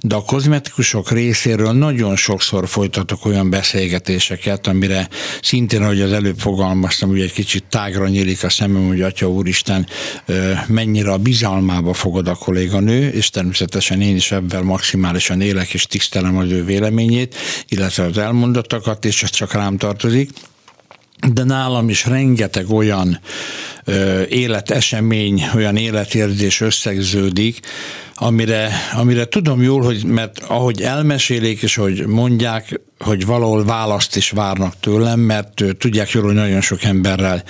[0.00, 5.08] de a kozmetikusok részéről nagyon sokszor folytatok olyan beszélgetéseket, amire
[5.42, 9.86] szintén, ahogy az előbb fogalmaztam, hogy egy kicsit tágra nyílik a szemem, hogy Atya Úristen
[10.66, 16.36] mennyire a bizalmába fogod a kolléganő, és természetesen én is ebben maximálisan élek, és tisztelem
[16.36, 17.34] az ő véleményét,
[17.68, 20.30] illetve az elmondatokat, és ez csak rám tartozik
[21.32, 23.20] de nálam is rengeteg olyan
[23.84, 27.60] ö, életesemény, olyan életérzés összegződik,
[28.14, 34.30] amire, amire tudom jól, hogy mert ahogy elmesélik, és hogy mondják, hogy valahol választ is
[34.30, 37.42] várnak tőlem, mert tudják jól, hogy nagyon sok emberrel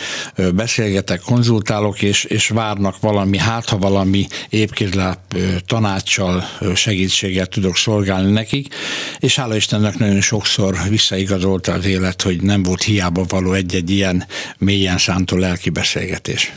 [0.55, 5.19] beszélgetek, konzultálok, és, és várnak valami, hát ha valami épkézláp
[5.67, 8.75] tanácssal, segítséggel tudok szolgálni nekik,
[9.19, 14.27] és hála Istennek nagyon sokszor visszaigazolta az élet, hogy nem volt hiába való egy-egy ilyen
[14.59, 16.53] mélyen szántó lelki beszélgetés.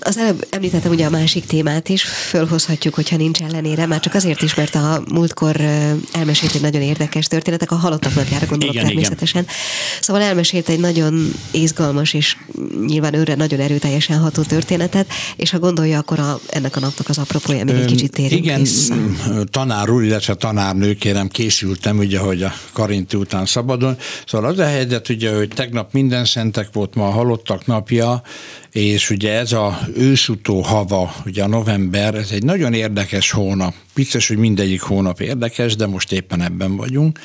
[0.00, 4.42] Az előbb említettem ugye a másik témát is, fölhozhatjuk, hogyha nincs ellenére, már csak azért
[4.42, 5.60] is, mert a múltkor
[6.12, 9.42] elmesélt egy nagyon érdekes történetek, a halottak napjára gondolok igen, természetesen.
[9.42, 9.54] Igen.
[10.00, 12.36] Szóval elmesélt egy nagyon izgalmas és
[12.86, 15.06] nyilván őre nagyon erőteljesen ható történetet,
[15.36, 18.60] és ha gondolja, akkor a, ennek a napnak az apropója még egy kicsit térjünk Igen,
[18.60, 18.94] vissza.
[19.50, 23.96] tanár úr, illetve tanárnő, kérem, készültem, ugye, hogy a Karinti után szabadon.
[24.26, 28.22] Szóval az a helyzet, ugye, hogy tegnap minden szentek volt, ma a halottak napja,
[28.74, 33.74] és ugye ez a őszutó hava, ugye a november, ez egy nagyon érdekes hónap.
[33.94, 37.18] Biztos, hogy mindegyik hónap érdekes, de most éppen ebben vagyunk.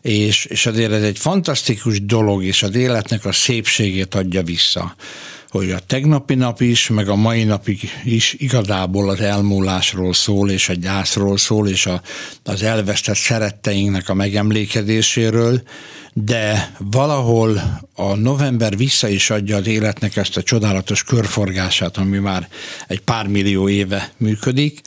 [0.00, 4.94] És, és azért ez egy fantasztikus dolog, és az életnek a szépségét adja vissza.
[5.48, 10.68] Hogy a tegnapi nap is, meg a mai napig is igazából az elmúlásról szól, és
[10.68, 12.02] a gyászról szól, és a,
[12.44, 15.62] az elvesztett szeretteinknek a megemlékezéséről,
[16.16, 22.48] de valahol a november vissza is adja az életnek ezt a csodálatos körforgását, ami már
[22.86, 24.80] egy pár millió éve működik,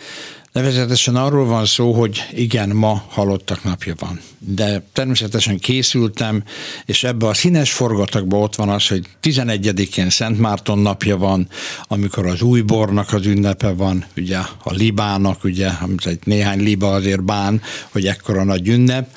[0.58, 4.20] Nevezetesen arról van szó, hogy igen, ma halottak napja van.
[4.40, 6.44] De természetesen készültem,
[6.86, 11.48] és ebbe a színes forgatagba ott van az, hogy 11-én Szent Márton napja van,
[11.88, 17.24] amikor az újbornak az ünnepe van, ugye a libának, ugye, amit egy néhány liba azért
[17.24, 17.62] bán,
[17.92, 19.10] hogy ekkora nagy ünnep,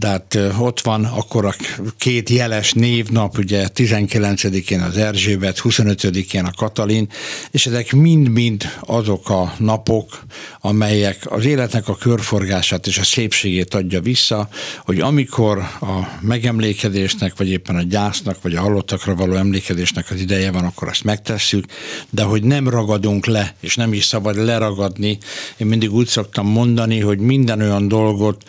[0.00, 1.54] de hát ott van akkor a
[1.98, 7.08] két jeles névnap, ugye 19-én az Erzsébet, 25-én a Katalin,
[7.50, 10.24] és ezek mind-mind azok a napok,
[10.60, 14.48] amelyek az életnek a körforgását és a szépségét adja vissza,
[14.84, 20.50] hogy amikor a megemlékezésnek, vagy éppen a gyásznak, vagy a halottakra való emlékezésnek az ideje
[20.50, 21.64] van, akkor azt megtesszük,
[22.10, 25.18] de hogy nem ragadunk le, és nem is szabad leragadni.
[25.56, 28.44] Én mindig úgy szoktam mondani, hogy minden olyan dolgot,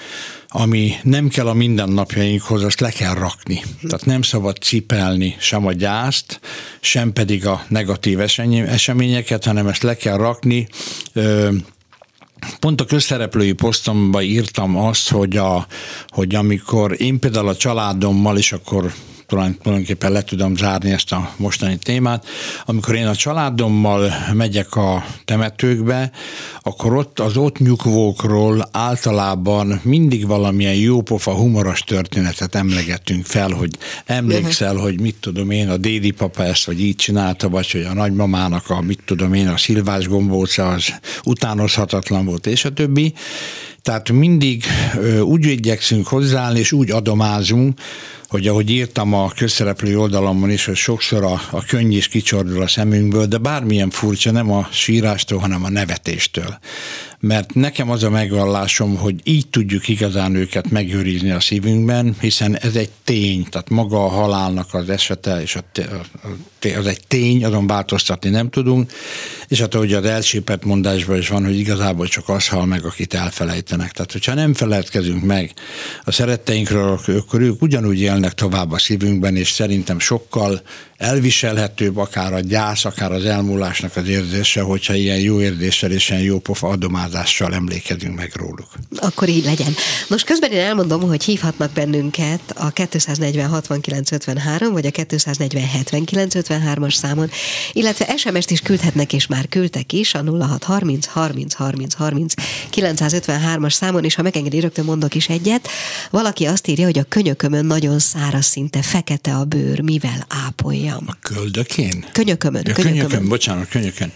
[0.54, 3.62] ami nem kell a mindennapjainkhoz, azt le kell rakni.
[3.82, 6.40] Tehát nem szabad cipelni sem a gyászt,
[6.80, 8.20] sem pedig a negatív
[8.66, 10.68] eseményeket, hanem ezt le kell rakni.
[12.60, 15.68] Pont a közszereplői posztomban írtam azt, hogy, a,
[16.08, 18.94] hogy amikor én például a családommal, és akkor
[19.32, 22.26] tulajdonképpen le tudom zárni ezt a mostani témát.
[22.66, 26.12] Amikor én a családommal megyek a temetőkbe,
[26.62, 33.70] akkor ott az ott nyugvókról általában mindig valamilyen jópofa, humoros történetet emlegetünk fel, hogy
[34.06, 37.94] emlékszel, hogy mit tudom én, a dédi papa ezt vagy így csinálta, vagy hogy a
[37.94, 43.14] nagymamának a mit tudom én, a szilvás gombóca az utánozhatatlan volt, és a többi.
[43.82, 44.64] Tehát mindig
[45.22, 47.80] úgy igyekszünk hozzáállni, és úgy adomázunk,
[48.32, 52.68] hogy ahogy írtam a közszereplő oldalamon is, hogy sokszor a, a könny is kicsordul a
[52.68, 56.58] szemünkből, de bármilyen furcsa, nem a sírástól, hanem a nevetéstől
[57.22, 62.76] mert nekem az a megvallásom, hogy így tudjuk igazán őket megőrizni a szívünkben, hiszen ez
[62.76, 65.64] egy tény, tehát maga a halálnak az esete, és a,
[66.78, 68.92] az egy tény, azon változtatni nem tudunk,
[69.48, 73.14] és hát ahogy az elsépett mondásban is van, hogy igazából csak az hal meg, akit
[73.14, 73.92] elfelejtenek.
[73.92, 75.54] Tehát, hogyha nem feledkezünk meg
[76.04, 80.62] a szeretteinkről, akkor ők ugyanúgy élnek tovább a szívünkben, és szerintem sokkal
[80.98, 86.22] elviselhetőbb akár a gyász, akár az elmúlásnak az érzése, hogyha ilyen jó érzéssel és ilyen
[86.22, 86.68] jó pofa
[87.12, 88.68] adomázással emlékezünk meg róluk.
[88.96, 89.76] Akkor így legyen.
[90.08, 96.34] Most közben én elmondom, hogy hívhatnak bennünket a 240 69 53 vagy a 240 79
[96.38, 97.30] 53-as számon,
[97.72, 102.34] illetve SMS-t is küldhetnek, és már küldtek is a 06 30 30 30 30
[102.72, 105.68] 953-as számon, és ha megengedi, rögtön mondok is egyet.
[106.10, 111.06] Valaki azt írja, hogy a könyökömön nagyon száraz, szinte fekete a bőr, mivel ápolja mondjam.
[111.08, 112.06] A köldökén?
[112.12, 112.62] Könyökömön.
[112.66, 113.08] Ja, könyökömön.
[113.08, 114.12] könyökön, bocsánat, könyökön.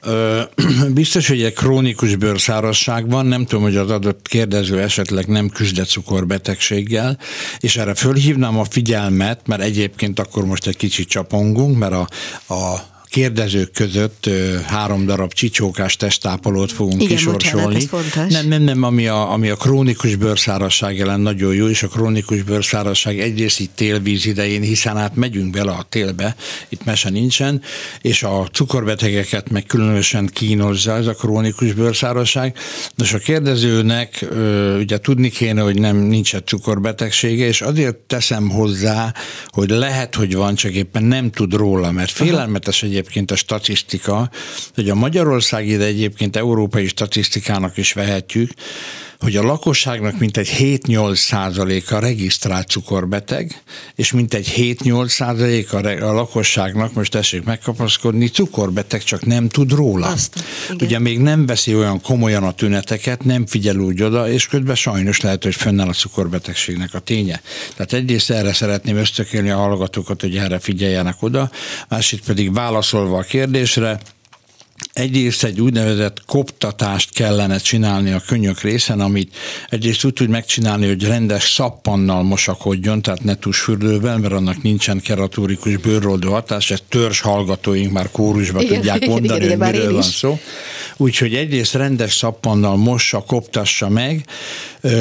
[0.94, 5.84] Biztos, hogy egy krónikus bőrszárasság van, nem tudom, hogy az adott kérdező esetleg nem küzd
[5.86, 7.18] cukorbetegséggel,
[7.58, 12.08] és erre fölhívnám a figyelmet, mert egyébként akkor most egy kicsit csapongunk, mert a,
[12.54, 14.30] a kérdezők között
[14.66, 17.86] három darab csicsókás testápolót fogunk Igen, kisorsolni.
[17.90, 21.88] Bocsánat, nem, nem, nem, ami a, ami a krónikus bőrszárasság ellen nagyon jó, és a
[21.88, 26.36] krónikus bőrszárasság egyrészt itt télvíz idején, hiszen hát megyünk bele a télbe,
[26.68, 27.62] itt mese nincsen,
[28.00, 32.56] és a cukorbetegeket meg különösen kínozza ez a krónikus bőrszárasság.
[32.94, 34.26] Nos, a kérdezőnek
[34.78, 39.14] ugye tudni kéne, hogy nem nincs egy cukorbetegsége, és azért teszem hozzá,
[39.46, 44.30] hogy lehet, hogy van, csak éppen nem tud róla, mert félelmetes egy egyébként a statisztika,
[44.74, 48.50] hogy a Magyarországi, de egyébként európai statisztikának is vehetjük,
[49.20, 53.62] hogy a lakosságnak mintegy 7-8 százaléka regisztrált cukorbeteg,
[53.94, 60.06] és mintegy 7-8 százaléka a lakosságnak, most tessék megkapaszkodni, cukorbeteg, csak nem tud róla.
[60.06, 60.44] Azt,
[60.80, 65.20] Ugye még nem veszi olyan komolyan a tüneteket, nem figyel úgy oda, és közben sajnos
[65.20, 67.40] lehet, hogy fönnáll a cukorbetegségnek a ténye.
[67.74, 71.50] Tehát egyrészt erre szeretném ösztökélni a hallgatókat, hogy erre figyeljenek oda,
[71.88, 74.00] másik pedig válaszolva a kérdésre,
[74.92, 79.36] egyrészt egy úgynevezett koptatást kellene csinálni a könyök részen, amit
[79.68, 85.76] egyrészt úgy tud megcsinálni, hogy rendes szappannal mosakodjon, tehát ne tusfürdővel, mert annak nincsen keratórikus
[85.76, 90.02] bőrroldó hatás, ezt törzs hallgatóink már kórusba igen, tudják mondani, igen, igen, hogy miről van
[90.02, 90.38] szó.
[90.96, 94.24] Úgyhogy egyrészt rendes szappannal mossa, koptassa meg,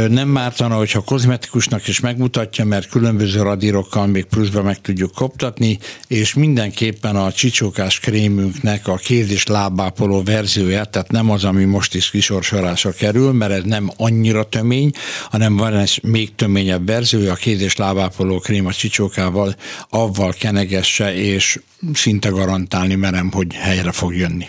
[0.09, 6.33] nem mártana, hogyha kozmetikusnak is megmutatja, mert különböző radírokkal még pluszba meg tudjuk koptatni, és
[6.33, 12.10] mindenképpen a csicsókás krémünknek a kéz és lábápoló verziója, tehát nem az, ami most is
[12.10, 14.91] kisorsolásra kerül, mert ez nem annyira tömény,
[15.29, 19.55] hanem van egy még töményebb verziója, a kéz és lábápoló krém a csicsókával,
[19.89, 21.60] avval kenegesse, és
[21.93, 24.47] szinte garantálni merem, hogy helyre fog jönni.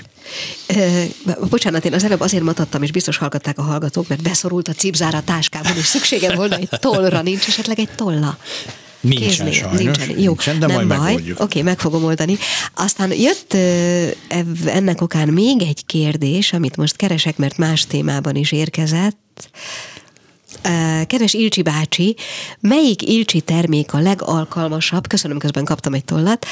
[1.51, 5.19] Bocsánat, én az előbb azért mutattam, és biztos hallgatták a hallgatók, mert beszorult a cipzára
[5.19, 8.39] a táskában, és szükségem volna egy tollra, nincs esetleg egy tolla.
[9.01, 9.53] Nincsen Kéznél.
[9.53, 9.81] sajnos.
[9.81, 10.09] Nincsen.
[10.09, 11.15] Jó, nincsen, de nem majd baj.
[11.15, 12.39] Oké, okay, meg fogom oldani.
[12.75, 13.57] Aztán jött
[14.67, 19.51] ennek okán még egy kérdés, amit most keresek, mert más témában is érkezett.
[21.07, 22.17] Kedves Ilcsi bácsi,
[22.61, 26.47] melyik Ilcsi termék a legalkalmasabb, köszönöm, közben kaptam egy tollat,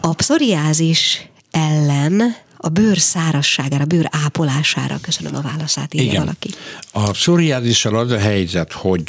[0.00, 4.98] a pszoriázis ellen a bőr szárasságára, a bőr ápolására.
[5.00, 6.20] Köszönöm a válaszát, írja Igen.
[6.20, 6.50] valaki.
[6.92, 9.02] A pszoriázissal az a helyzet, hogy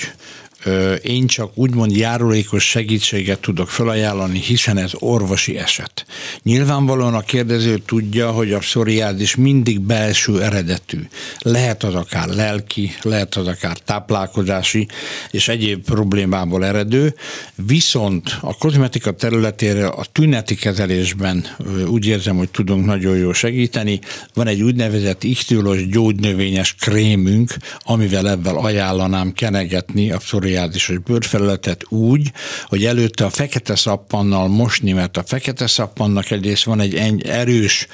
[1.03, 6.05] én csak úgymond járulékos segítséget tudok felajánlani, hiszen ez orvosi eset.
[6.43, 10.97] Nyilvánvalóan a kérdező tudja, hogy a pszoriázis mindig belső eredetű.
[11.39, 14.87] Lehet az akár lelki, lehet az akár táplálkozási
[15.31, 17.15] és egyéb problémából eredő,
[17.55, 21.45] viszont a kozmetika területére a tüneti kezelésben
[21.87, 23.99] úgy érzem, hogy tudunk nagyon jól segíteni.
[24.33, 32.31] Van egy úgynevezett ichtiolós gyógynövényes krémünk, amivel ebben ajánlanám kenegetni a pszoriázis pszoriázisos bőrfelületet úgy,
[32.65, 37.87] hogy előtte a fekete szappannal mosni, mert a fekete szappannak egyrészt van egy erős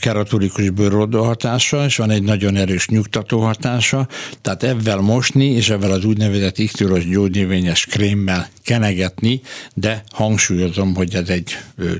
[0.00, 4.08] keraturikus bőroldó hatása, és van egy nagyon erős nyugtató hatása,
[4.42, 9.40] tehát ebben mosni, és ebben az úgynevezett iktiros gyógynövényes krémmel kenegetni,
[9.74, 11.58] de hangsúlyozom, hogy ez egy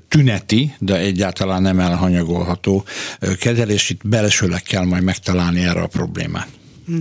[0.08, 2.84] tüneti, de egyáltalán nem elhanyagolható
[3.38, 6.48] kezelés, itt belsőleg kell majd megtalálni erre a problémát.
[6.88, 6.98] Hm.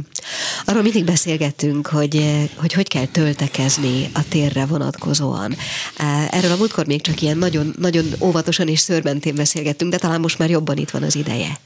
[0.65, 5.55] Arról mindig beszélgettünk, hogy, eh, hogy hogy kell töltekezni a térre vonatkozóan.
[5.97, 10.19] Eh, erről a múltkor még csak ilyen nagyon, nagyon óvatosan és szörmentén beszélgettünk, de talán
[10.19, 11.59] most már jobban itt van az ideje.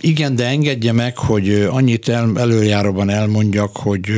[0.00, 4.10] Igen, de engedje meg, hogy annyit el, előjáróban elmondjak, hogy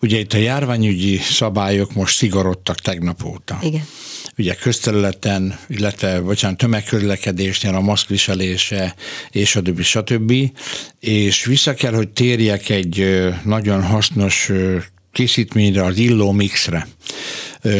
[0.00, 3.58] ugye itt a járványügyi szabályok most szigorodtak tegnap óta.
[3.62, 3.86] Igen
[4.38, 8.94] ugye közterületen, illetve bocsánat, tömegközlekedésnél a maszkviselése,
[9.30, 10.32] és a többi, stb.
[11.00, 14.50] És vissza kell, hogy térjek egy nagyon hasznos
[15.12, 16.86] készítményre, az illó mixre.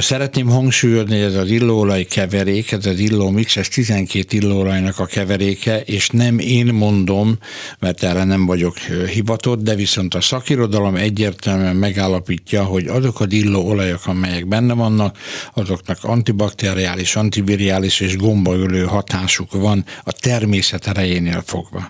[0.00, 5.80] Szeretném hangsúlyozni, ez az illóolaj keverék, ez az illó mix, ez 12 illóolajnak a keveréke,
[5.80, 7.38] és nem én mondom,
[7.78, 8.78] mert erre nem vagyok
[9.12, 15.18] hivatott, de viszont a szakirodalom egyértelműen megállapítja, hogy azok az illóolajok, amelyek benne vannak,
[15.54, 21.88] azoknak antibakteriális, antiviriális és gombaölő hatásuk van a természet erejénél fogva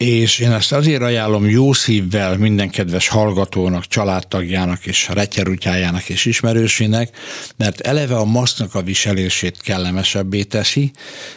[0.00, 7.16] és én ezt azért ajánlom jó szívvel minden kedves hallgatónak, családtagjának és retyerútyájának és ismerősének,
[7.56, 10.90] mert eleve a maszknak a viselését kellemesebbé teszi,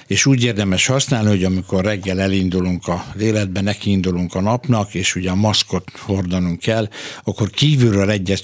[0.08, 5.30] és úgy érdemes használni, hogy amikor reggel elindulunk a életbe, nekiindulunk a napnak, és ugye
[5.30, 6.90] a maszkot hordanunk kell,
[7.24, 8.42] akkor kívülről egyet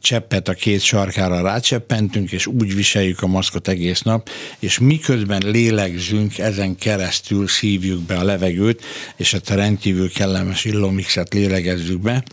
[0.00, 4.28] cseppet a két sarkára rácseppentünk, és úgy viseljük a maszkot egész nap,
[4.58, 8.82] és miközben lélegzünk, ezen keresztül szívjuk be a levegőt,
[9.16, 12.24] és a rendkívül kellemes illómixet lélegezzük be,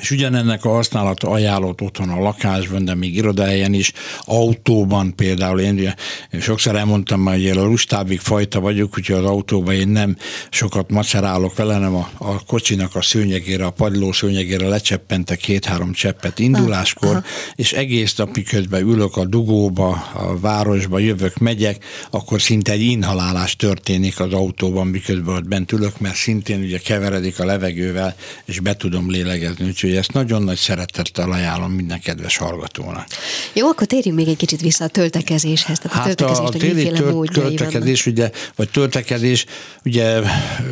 [0.00, 5.60] és ugyanennek a használata ajánlott otthon a lakásban, de még irodahelyen is, autóban például.
[5.60, 5.94] Én,
[6.32, 10.16] én sokszor elmondtam már, hogy a lustábik fajta vagyok, úgyhogy az autóban én nem
[10.50, 16.38] sokat macerálok vele, hanem a, a kocsinak a szőnyegére, a padló szőnyegére lecseppentek két-három cseppet
[16.38, 17.24] induláskor, Aha.
[17.54, 23.56] és egész nap miközben ülök a dugóba, a városba, jövök, megyek, akkor szinte egy inhalálás
[23.56, 28.14] történik az autóban, miközben ott bent ülök, mert szintén ugye keveredik a levegővel,
[28.44, 33.06] és be tudom lélegezni úgyhogy ezt nagyon nagy szeretettel ajánlom minden kedves hallgatónak.
[33.52, 35.78] Jó, akkor térjünk még egy kicsit vissza a töltekezéshez.
[35.78, 39.46] Tehát hát a, a téli tölt, töltekezés, ugye, vagy töltekezés,
[39.84, 40.20] ugye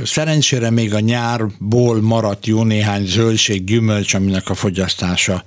[0.04, 5.42] szerencsére még a nyárból maradt jó néhány zöldség, gyümölcs, aminek a fogyasztása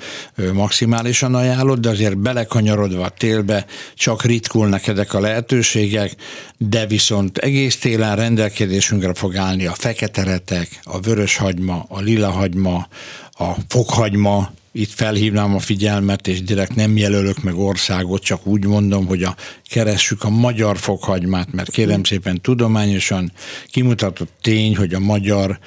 [0.53, 6.16] maximálisan ajánlott, de azért belekanyarodva a télbe csak ritkulnak ezek a lehetőségek,
[6.57, 12.30] de viszont egész télen rendelkezésünkre fog állni a fekete retek, a vörös hagyma, a lila
[12.30, 12.88] hagyma,
[13.34, 19.05] a fokhagyma, itt felhívnám a figyelmet, és direkt nem jelölök meg országot, csak úgy mondom,
[19.05, 19.36] hogy a,
[19.69, 23.31] keressük a magyar fokhagymát, mert kérem szépen tudományosan
[23.67, 25.59] kimutatott tény, hogy a magyar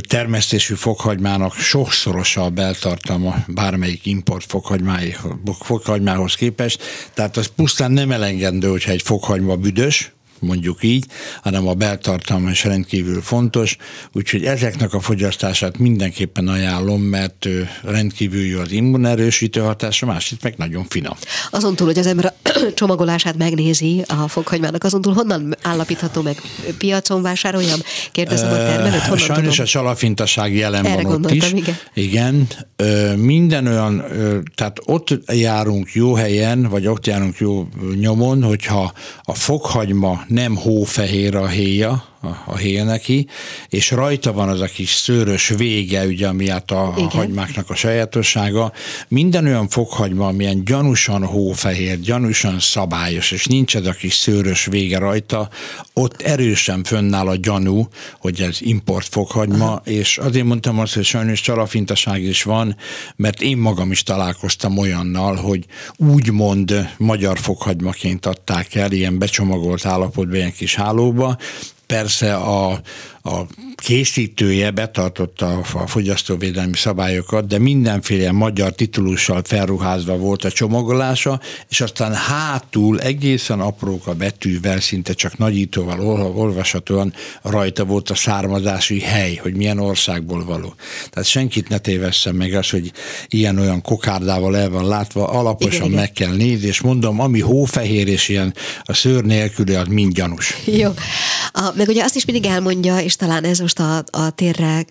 [0.00, 4.54] termesztésű fokhagymának sokszorosa a beltartalma bármelyik import
[5.58, 6.82] fokhagymához képest,
[7.14, 11.06] tehát az pusztán nem elengedő, hogyha egy fokhagyma büdös, mondjuk így,
[11.42, 13.76] hanem a beltartalma is rendkívül fontos,
[14.12, 17.48] úgyhogy ezeknek a fogyasztását mindenképpen ajánlom, mert
[17.82, 21.14] rendkívül jó az immunerősítő hatása, másik meg nagyon finom.
[21.50, 26.36] Azon túl, hogy az ember a csomagolását megnézi a fokhagymának, azon túl honnan állapítható meg
[26.78, 27.78] piacon vásároljam?
[28.12, 29.64] Kérdezem a termelőt, honnan Sajnos tudom?
[29.64, 31.52] a salafintaság jelen Erre van ott is.
[31.52, 31.76] Igen.
[31.94, 32.48] igen.
[33.16, 34.04] Minden olyan,
[34.54, 37.68] tehát ott járunk jó helyen, vagy ott járunk jó
[38.00, 43.26] nyomon, hogyha a fokhagyma nem hófehér a héja, a, a héja neki,
[43.68, 47.74] és rajta van az a kis szőrös vége, ugye, ami hát a, a hagymáknak a
[47.74, 48.72] sajátossága.
[49.08, 54.98] Minden olyan fokhagyma, amilyen gyanúsan hófehér, gyanúsan szabályos, és nincs ez a kis szőrös vége
[54.98, 55.48] rajta,
[55.92, 59.82] ott erősen fönnáll a gyanú, hogy ez import fokhagyma, Aha.
[59.84, 62.76] és azért mondtam azt, hogy sajnos csalafintaság is van,
[63.16, 65.64] mert én magam is találkoztam olyannal, hogy
[65.96, 71.36] úgymond magyar fokhagymaként adták el, ilyen becsomagolt állapotban, ilyen kis hálóba,
[71.90, 72.80] persze a,
[73.22, 73.40] a
[73.74, 82.14] készítője betartotta a fogyasztóvédelmi szabályokat, de mindenféle magyar titulussal felruházva volt a csomagolása, és aztán
[82.14, 86.00] hátul egészen aprók a betűvel, szinte csak nagyítóval
[86.36, 87.12] olvashatóan
[87.42, 90.74] rajta volt a származási hely, hogy milyen országból való.
[91.10, 92.92] Tehát senkit ne tévessen meg az, hogy
[93.28, 98.28] ilyen-olyan kokárdával el van látva, alaposan igen, meg kell nézni, és mondom, ami hófehér és
[98.28, 100.56] ilyen a szőr nélküli, az mind gyanús.
[100.64, 100.90] Jó.
[101.52, 104.84] A, meg ugye azt is mindig elmondja, és talán ez most a, a térre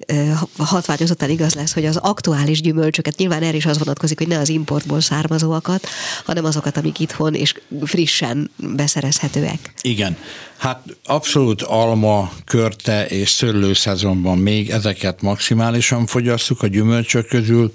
[0.58, 4.50] hatványozottan igaz lesz, hogy az aktuális gyümölcsöket, nyilván erre is az vonatkozik, hogy ne az
[4.50, 5.88] importból származóakat,
[6.26, 7.54] hanem azokat, amik itthon és
[7.84, 9.74] frissen beszerezhetőek.
[9.82, 10.18] Igen.
[10.58, 17.72] Hát abszolút alma, körte és szőlőszezonban még ezeket maximálisan fogyasszuk a gyümölcsök közül,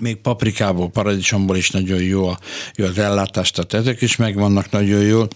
[0.00, 2.38] még paprikából, paradicsomból is nagyon jó, a,
[2.74, 5.28] jó az ellátás, tehát ezek is megvannak nagyon jól.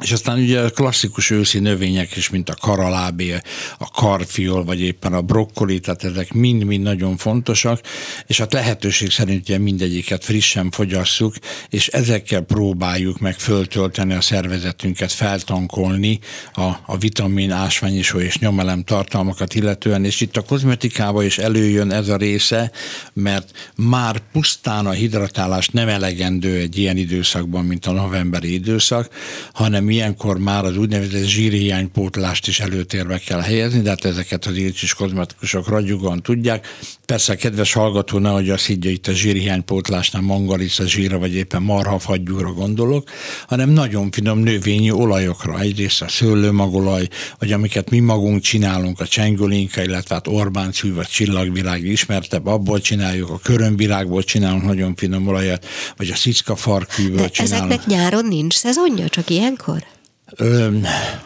[0.00, 3.40] És aztán ugye a klasszikus őszi növények is, mint a karalábé,
[3.78, 7.80] a karfiol, vagy éppen a brokkoli, tehát ezek mind-mind nagyon fontosak,
[8.26, 11.34] és hát lehetőség szerint ugye mindegyiket frissen fogyasszuk,
[11.68, 16.18] és ezekkel próbáljuk meg föltölteni a szervezetünket, feltankolni
[16.52, 22.08] a, a vitamin, ásványisó és nyomelem tartalmakat illetően, és itt a kozmetikában is előjön ez
[22.08, 22.70] a része,
[23.12, 29.08] mert már pusztán a hidratálás nem elegendő egy ilyen időszakban, mint a novemberi időszak,
[29.52, 34.94] hanem ilyenkor már az úgynevezett zsírhiánypótlást is előtérbe kell helyezni, de hát ezeket az ilcsis
[34.94, 36.66] kozmetikusok ragyugan tudják.
[37.06, 41.62] Persze a kedves hallgató ne, hogy azt higgye itt a zsírhiánypótlásnál mangalica zsíra, vagy éppen
[41.62, 43.10] marhafagyúra gondolok,
[43.46, 45.60] hanem nagyon finom növényi olajokra.
[45.60, 51.06] Egyrészt a szőlőmagolaj, vagy amiket mi magunk csinálunk, a csengőlinka, illetve hát Orbán szű, vagy
[51.06, 55.66] csillagvirág ismertebb, abból csináljuk, a körömvirágból csinálunk nagyon finom olajat,
[55.96, 57.72] vagy a szicka farkűből csinálunk.
[57.72, 59.79] Ezeknek nyáron nincs szezonja, csak ilyenkor?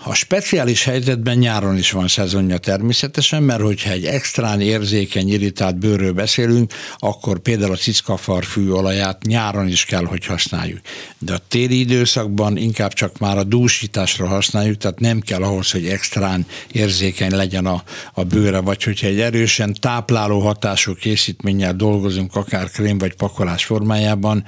[0.03, 6.13] A speciális helyzetben nyáron is van szezonja természetesen, mert hogyha egy extrán érzékeny, irritált bőrről
[6.13, 10.81] beszélünk, akkor például a cickafar fűolaját nyáron is kell, hogy használjuk.
[11.19, 15.87] De a téli időszakban inkább csak már a dúsításra használjuk, tehát nem kell ahhoz, hogy
[15.87, 17.83] extrán érzékeny legyen a,
[18.13, 24.45] a bőre, vagy hogyha egy erősen tápláló hatású készítménnyel dolgozunk, akár krém vagy pakolás formájában,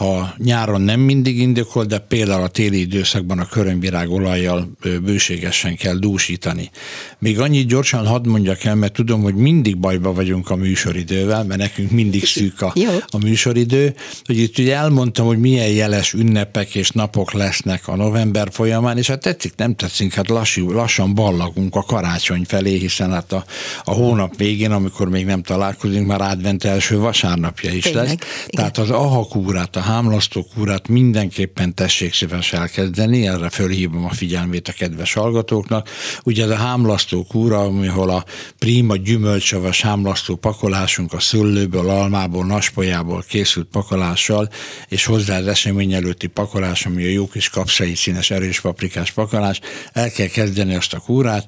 [0.00, 4.70] ha nyáron nem mindig indokol, de például a téli időszakban a körömvirág olajjal
[5.02, 6.70] bőségesen kell dúsítani.
[7.18, 11.60] Még annyit gyorsan hadd mondjak el, mert tudom, hogy mindig bajba vagyunk a műsoridővel, mert
[11.60, 12.72] nekünk mindig szűk a,
[13.08, 13.94] a műsoridő,
[14.24, 19.06] hogy itt ugye elmondtam, hogy milyen jeles ünnepek és napok lesznek a november folyamán, és
[19.06, 23.44] hát tetszik, nem tetszik, hát lassú, lassan ballagunk a karácsony felé, hiszen hát a,
[23.84, 28.04] a hónap végén, amikor még nem találkozunk, már advent első vasárnapja is Tényleg?
[28.04, 28.12] lesz.
[28.12, 28.50] Igen.
[28.50, 34.72] Tehát az ahakúrát, a hámlasztó kúrát mindenképpen tessék szíves elkezdeni, erre fölhívom a figyelmét a
[34.72, 35.88] kedves hallgatóknak.
[36.24, 38.24] Ugye ez a hámlasztó kúra, ahol a
[38.58, 44.48] prima gyümölcsavas hámlasztó pakolásunk a szőlőből, almából, naspolyából készült pakolással,
[44.88, 49.60] és hozzá az esemény előtti pakolás, ami a jó kis kapszai színes erős paprikás pakolás,
[49.92, 51.46] el kell kezdeni azt a kúrát,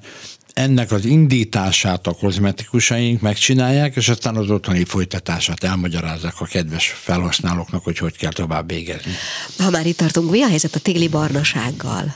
[0.53, 7.83] ennek az indítását a kozmetikusaink megcsinálják, és aztán az otthoni folytatását elmagyarázzák a kedves felhasználóknak,
[7.83, 9.11] hogy hogy kell tovább végezni.
[9.57, 12.15] Ha már itt tartunk, mi a helyzet a téli barnasággal?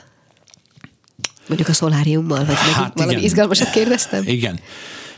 [1.47, 3.23] Mondjuk a szoláriummal, vagy hát valami igen.
[3.23, 4.23] izgalmasat kérdeztem?
[4.25, 4.59] Igen.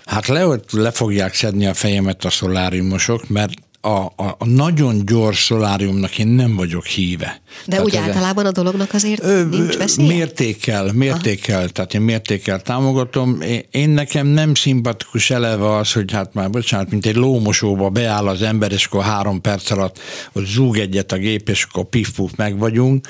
[0.05, 5.43] Hát le, le fogják szedni a fejemet a szoláriumosok, mert a, a, a nagyon gyors
[5.43, 7.41] szoláriumnak én nem vagyok híve.
[7.65, 10.07] De tehát úgy általában a dolognak azért ö, nincs veszélye?
[10.07, 11.67] Mértékkel, mértékkel, Aha.
[11.67, 13.41] tehát én mértékkel támogatom.
[13.41, 18.27] Én, én nekem nem szimpatikus eleve az, hogy hát már bocsánat, mint egy lómosóba beáll
[18.27, 19.99] az ember, és akkor három perc alatt
[20.33, 23.07] zúg egyet a gép, és akkor pif meg vagyunk.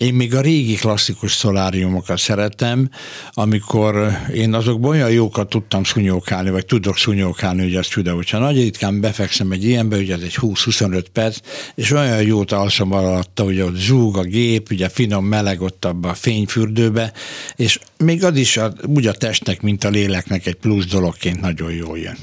[0.00, 2.90] Én még a régi klasszikus szoláriumokat szeretem,
[3.32, 8.56] amikor én azokban olyan jókat tudtam szunyókálni, vagy tudok szunyókálni, hogy az csuda, hogyha nagy
[8.56, 11.38] ritkán befekszem egy ilyenbe, ugye ez egy 20-25 perc,
[11.74, 16.08] és olyan jót alszom alatta, hogy ott zúg a gép, ugye finom meleg ott abba
[16.08, 17.12] a fényfürdőbe,
[17.56, 21.72] és még az is a, úgy a testnek, mint a léleknek egy plusz dologként nagyon
[21.72, 22.16] jól jön.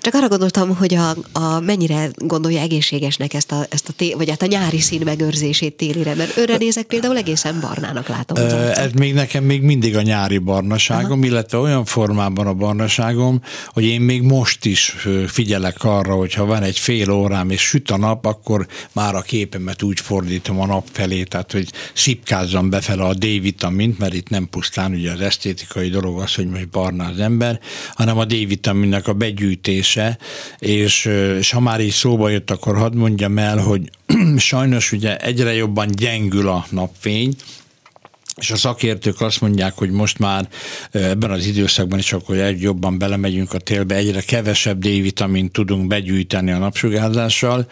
[0.00, 4.30] Csak arra gondoltam, hogy a, a mennyire gondolja egészségesnek ezt a, ezt a té, vagy
[4.30, 8.36] hát a nyári szín megőrzését télire, mert őre nézek például egészen barnának látom.
[8.74, 11.24] Ez még nekem még mindig a nyári barnaságom, Aha.
[11.24, 16.62] illetve olyan formában a barnaságom, hogy én még most is figyelek arra, hogy ha van
[16.62, 20.86] egy fél órám és süt a nap, akkor már a képemet úgy fordítom a nap
[20.92, 26.20] felé, tehát hogy szipkázzam befele a D-vitamint, mert itt nem pusztán ugye az esztétikai dolog
[26.20, 27.60] az, hogy most barna az ember,
[27.94, 30.18] hanem a D-vitaminnek a begyűjtése,
[30.58, 31.04] és,
[31.38, 33.90] és ha már így szóba jött, akkor hadd mondjam el, hogy
[34.36, 37.34] sajnos ugye egyre jobban gyengül a napfény,
[38.40, 40.48] és a szakértők azt mondják, hogy most már
[40.90, 46.50] ebben az időszakban is akkor egy jobban belemegyünk a télbe, egyre kevesebb D-vitamint tudunk begyűjteni
[46.50, 47.66] a napsugárzással,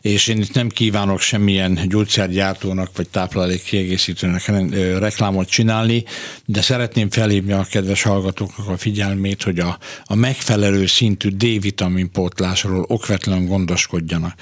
[0.00, 4.52] és én itt nem kívánok semmilyen gyógyszergyártónak vagy táplálék kiegészítőnek
[4.98, 6.04] reklámot csinálni,
[6.44, 12.84] de szeretném felhívni a kedves hallgatóknak a figyelmét, hogy a, a megfelelő szintű D-vitamin pótlásról
[12.88, 14.34] okvetlenül gondoskodjanak.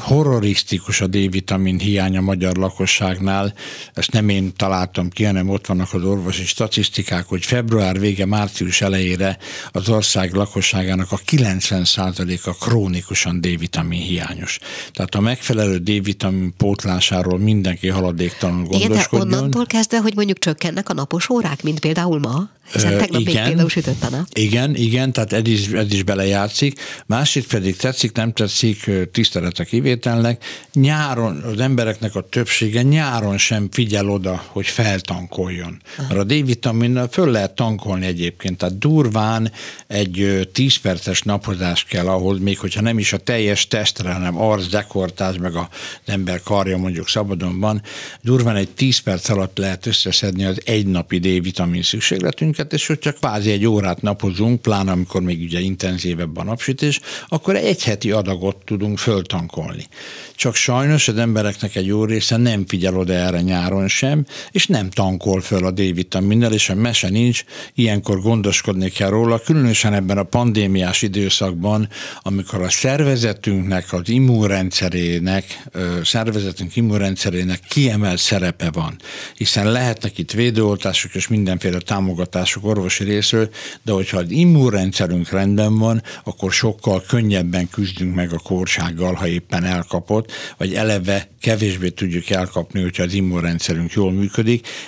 [0.00, 3.54] Horrorisztikus a D-vitamin hiány a magyar lakosságnál,
[3.94, 8.80] ezt nem én találtam ki, hanem ott vannak az orvosi statisztikák, hogy február vége, március
[8.80, 9.38] elejére
[9.72, 14.58] az ország lakosságának a 90%-a krónikusan D-vitamin hiányos.
[14.92, 19.26] Tehát a megfelelő D-vitamin pótlásáról mindenki haladéktalanul gondoskodjon.
[19.26, 22.48] Igen, onnantól kezdve, hogy mondjuk csökkennek a napos órák, mint például ma?
[22.72, 24.26] Hiszen tegnap igen, még például sütött a nap.
[24.32, 26.80] Igen, igen, tehát ez is, ez is belejátszik.
[27.06, 30.44] Másik pedig tetszik, nem tetszik, tisztelete kivételnek.
[30.72, 35.82] Nyáron az embereknek a többsége nyáron sem figyel oda, hogy feltankoljon.
[35.96, 39.52] Mert a D-vitaminnal föl lehet tankolni egyébként, tehát durván
[39.86, 44.66] egy 10 perces napozás kell ahhoz, még hogyha nem is a teljes testre, hanem arc,
[44.66, 45.66] dekortás, meg az
[46.04, 47.82] ember karja mondjuk szabadon van,
[48.20, 53.50] durván egy 10 perc alatt lehet összeszedni az egynapi D-vitamin szükségletünket, és hogy csak kvázi
[53.50, 58.98] egy órát napozunk, pláne amikor még ugye intenzívebb a napsütés, akkor egy heti adagot tudunk
[58.98, 59.86] föltankolni.
[60.34, 64.90] Csak sajnos az embereknek egy jó része nem figyel oda erre nyáron sem, és nem
[64.90, 70.22] tankol föl a D-vitaminnel, és a mese nincs, ilyenkor gondoskodni kell róla, különösen ebben a
[70.22, 71.88] pandémiás időszakban,
[72.22, 75.62] amikor a szervezetünknek, az immunrendszerének,
[76.04, 78.96] szervezetünk immunrendszerének kiemelt szerepe van,
[79.36, 83.50] hiszen lehetnek itt védőoltások és mindenféle támogatások orvosi részről,
[83.82, 89.64] de hogyha az immunrendszerünk rendben van, akkor sokkal könnyebben küzdünk meg a kórsággal, ha éppen
[89.64, 94.25] elkapott, vagy eleve kevésbé tudjuk elkapni, hogyha az immunrendszerünk jól működik,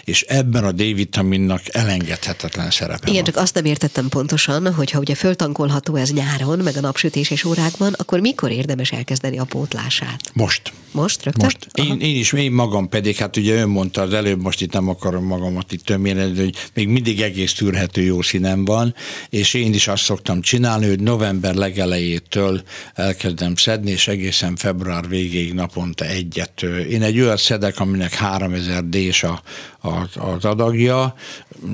[0.05, 3.24] és ebben a D-vitaminnak elengedhetetlen szerepe Igen, van.
[3.24, 7.45] csak azt nem értettem pontosan, hogy ha ugye föltankolható ez nyáron, meg a napsütés és
[7.45, 10.20] órákban, akkor mikor érdemes elkezdeni a pótlását?
[10.32, 10.72] Most.
[10.93, 11.45] Most rögtön?
[11.45, 11.66] Most.
[11.72, 14.89] Én, én is, én magam pedig, hát ugye ön mondta az előbb, most itt nem
[14.89, 18.95] akarom magamat itt tömélni, hogy még mindig egész tűrhető jó színem van,
[19.30, 22.62] és én is azt szoktam csinálni, hogy november legelejétől
[22.95, 26.62] elkezdem szedni, és egészen február végéig naponta egyet.
[26.91, 28.84] Én egy olyat szedek, aminek 3000
[29.18, 29.42] D-s a,
[29.88, 31.14] a, az adagja,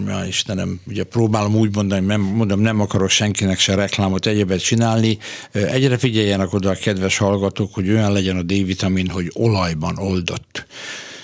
[0.07, 5.19] ja, Istenem, ugye próbálom úgy mondani, nem, mondom, nem akarok senkinek se reklámot, egyebet csinálni.
[5.53, 10.67] Egyre figyeljenek oda a kedves hallgatók, hogy olyan legyen a D-vitamin, hogy olajban oldott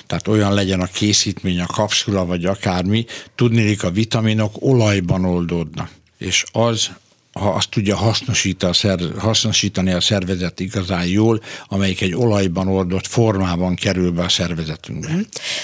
[0.06, 3.04] tehát olyan legyen a készítmény, a kapszula, vagy akármi,
[3.34, 5.90] tudnélik a vitaminok olajban oldódnak.
[6.18, 6.90] És az
[7.33, 13.07] ha azt tudja hasznosítani a, szer, hasznosítani a szervezet igazán jól, amelyik egy olajban oldott
[13.07, 15.12] formában kerül be a szervezetünkbe.
[15.12, 15.20] Mm.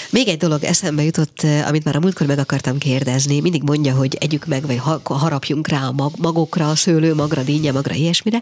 [0.09, 3.39] Még egy dolog eszembe jutott, eh, amit már a múltkor meg akartam kérdezni.
[3.39, 7.71] Mindig mondja, hogy együk meg, vagy harapjunk rá a mag, magokra, a szőlő magra, dinnye
[7.71, 8.41] magra, ilyesmire.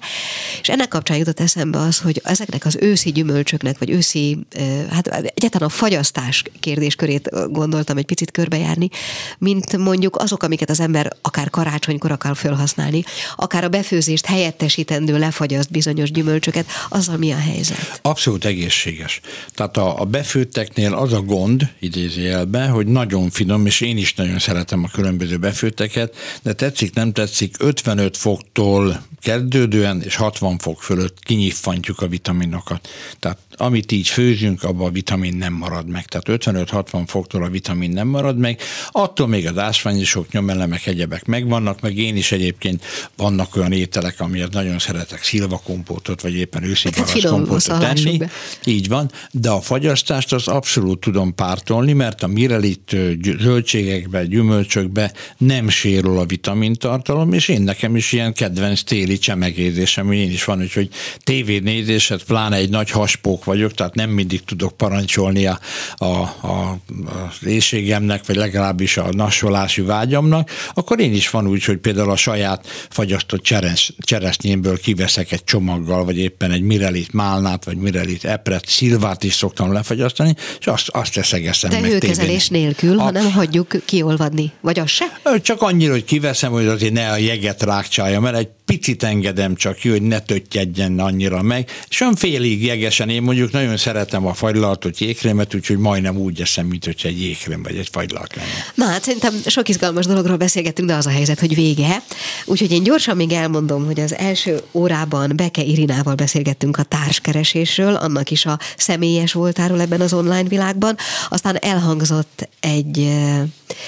[0.61, 5.07] És ennek kapcsán jutott eszembe az, hogy ezeknek az őszi gyümölcsöknek, vagy őszi, eh, hát
[5.07, 8.89] egyáltalán a fagyasztás kérdéskörét eh, gondoltam egy picit körbejárni,
[9.37, 13.03] mint mondjuk azok, amiket az ember akár karácsonykor akar felhasználni,
[13.35, 17.99] akár a befőzést helyettesítendő lefagyaszt bizonyos gyümölcsöket, azzal mi a helyzet?
[18.01, 19.21] Abszolút egészséges.
[19.53, 24.39] Tehát a, a befőtteknél az a gond, idézőjelben, hogy nagyon finom, és én is nagyon
[24.39, 31.19] szeretem a különböző befőtteket, de tetszik, nem tetszik, 55 foktól kezdődően és 60 fok fölött
[31.19, 32.89] kinyiffantjuk a vitaminokat.
[33.19, 36.05] Tehát amit így főzünk, abban a vitamin nem marad meg.
[36.05, 38.59] Tehát 55-60 foktól a vitamin nem marad meg.
[38.91, 42.83] Attól még az ásványosok, nyomelemek, egyebek megvannak, meg én is egyébként
[43.17, 46.89] vannak olyan ételek, amiért nagyon szeretek szilvakompótot, vagy éppen őszi
[47.27, 48.17] kompótot tenni.
[48.17, 48.29] Be.
[48.65, 52.95] Így van, de a fagyasztást az abszolút tudom pártolni, mert a mirelit
[53.39, 60.31] zöldségekbe, gyümölcsökbe nem sérül a vitamintartalom, és én nekem is ilyen kedvenc téli csemegézésem, én
[60.31, 60.89] is van, úgyhogy
[61.23, 65.59] tévénézéset, pláne egy nagy haspók vagyok, tehát nem mindig tudok parancsolni a,
[65.95, 71.77] a, a, a éjségemnek, vagy legalábbis a nasolási vágyamnak, akkor én is van úgy, hogy
[71.77, 77.77] például a saját fagyasztott cseres, cseresznyémből kiveszek egy csomaggal, vagy éppen egy mirelit málnát, vagy
[77.77, 82.63] mirelit epret, szilvát is szoktam lefagyasztani, és azt, azt teszegeszem De meg hőkezelés tévén.
[82.63, 85.19] nélkül, ha nem hagyjuk kiolvadni, vagy az se?
[85.41, 89.75] Csak annyira, hogy kiveszem, hogy azért ne a jeget rákcsálja, mert egy picit engedem csak
[89.75, 94.33] ki, hogy ne töttjedjen annyira meg, és olyan félig jegesen, én mondjuk nagyon szeretem a
[94.33, 98.49] fagylaltot jégkrémet, úgyhogy majdnem úgy eszem, mint hogyha egy jégkrém vagy egy fagylalt lenne.
[98.75, 102.03] Na hát szerintem sok izgalmas dologról beszélgettünk, de az a helyzet, hogy vége.
[102.45, 108.31] Úgyhogy én gyorsan még elmondom, hogy az első órában Beke Irinával beszélgettünk a társkeresésről, annak
[108.31, 110.95] is a személyes voltáról ebben az online világban.
[111.29, 113.43] Aztán elhangzott egy eh,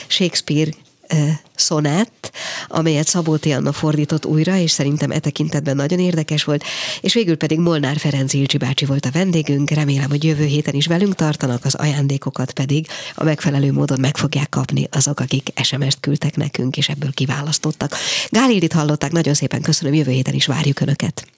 [0.08, 0.72] Shakespeare
[1.56, 2.32] szonett,
[2.68, 6.64] amelyet Szabó Anna fordított újra, és szerintem e tekintetben nagyon érdekes volt,
[7.02, 10.88] és végül pedig Molnár Ferenc Ilcsi bácsi volt a vendégünk, remélem, hogy jövő héten is
[10.88, 16.36] velünk tartanak, az ajándékokat pedig a megfelelő módon meg fogják kapni azok, akik SMS-t küldtek
[16.36, 17.96] nekünk, és ebből kiválasztottak.
[18.30, 21.26] Gálildit hallották, nagyon szépen köszönöm, jövő héten is várjuk Önöket.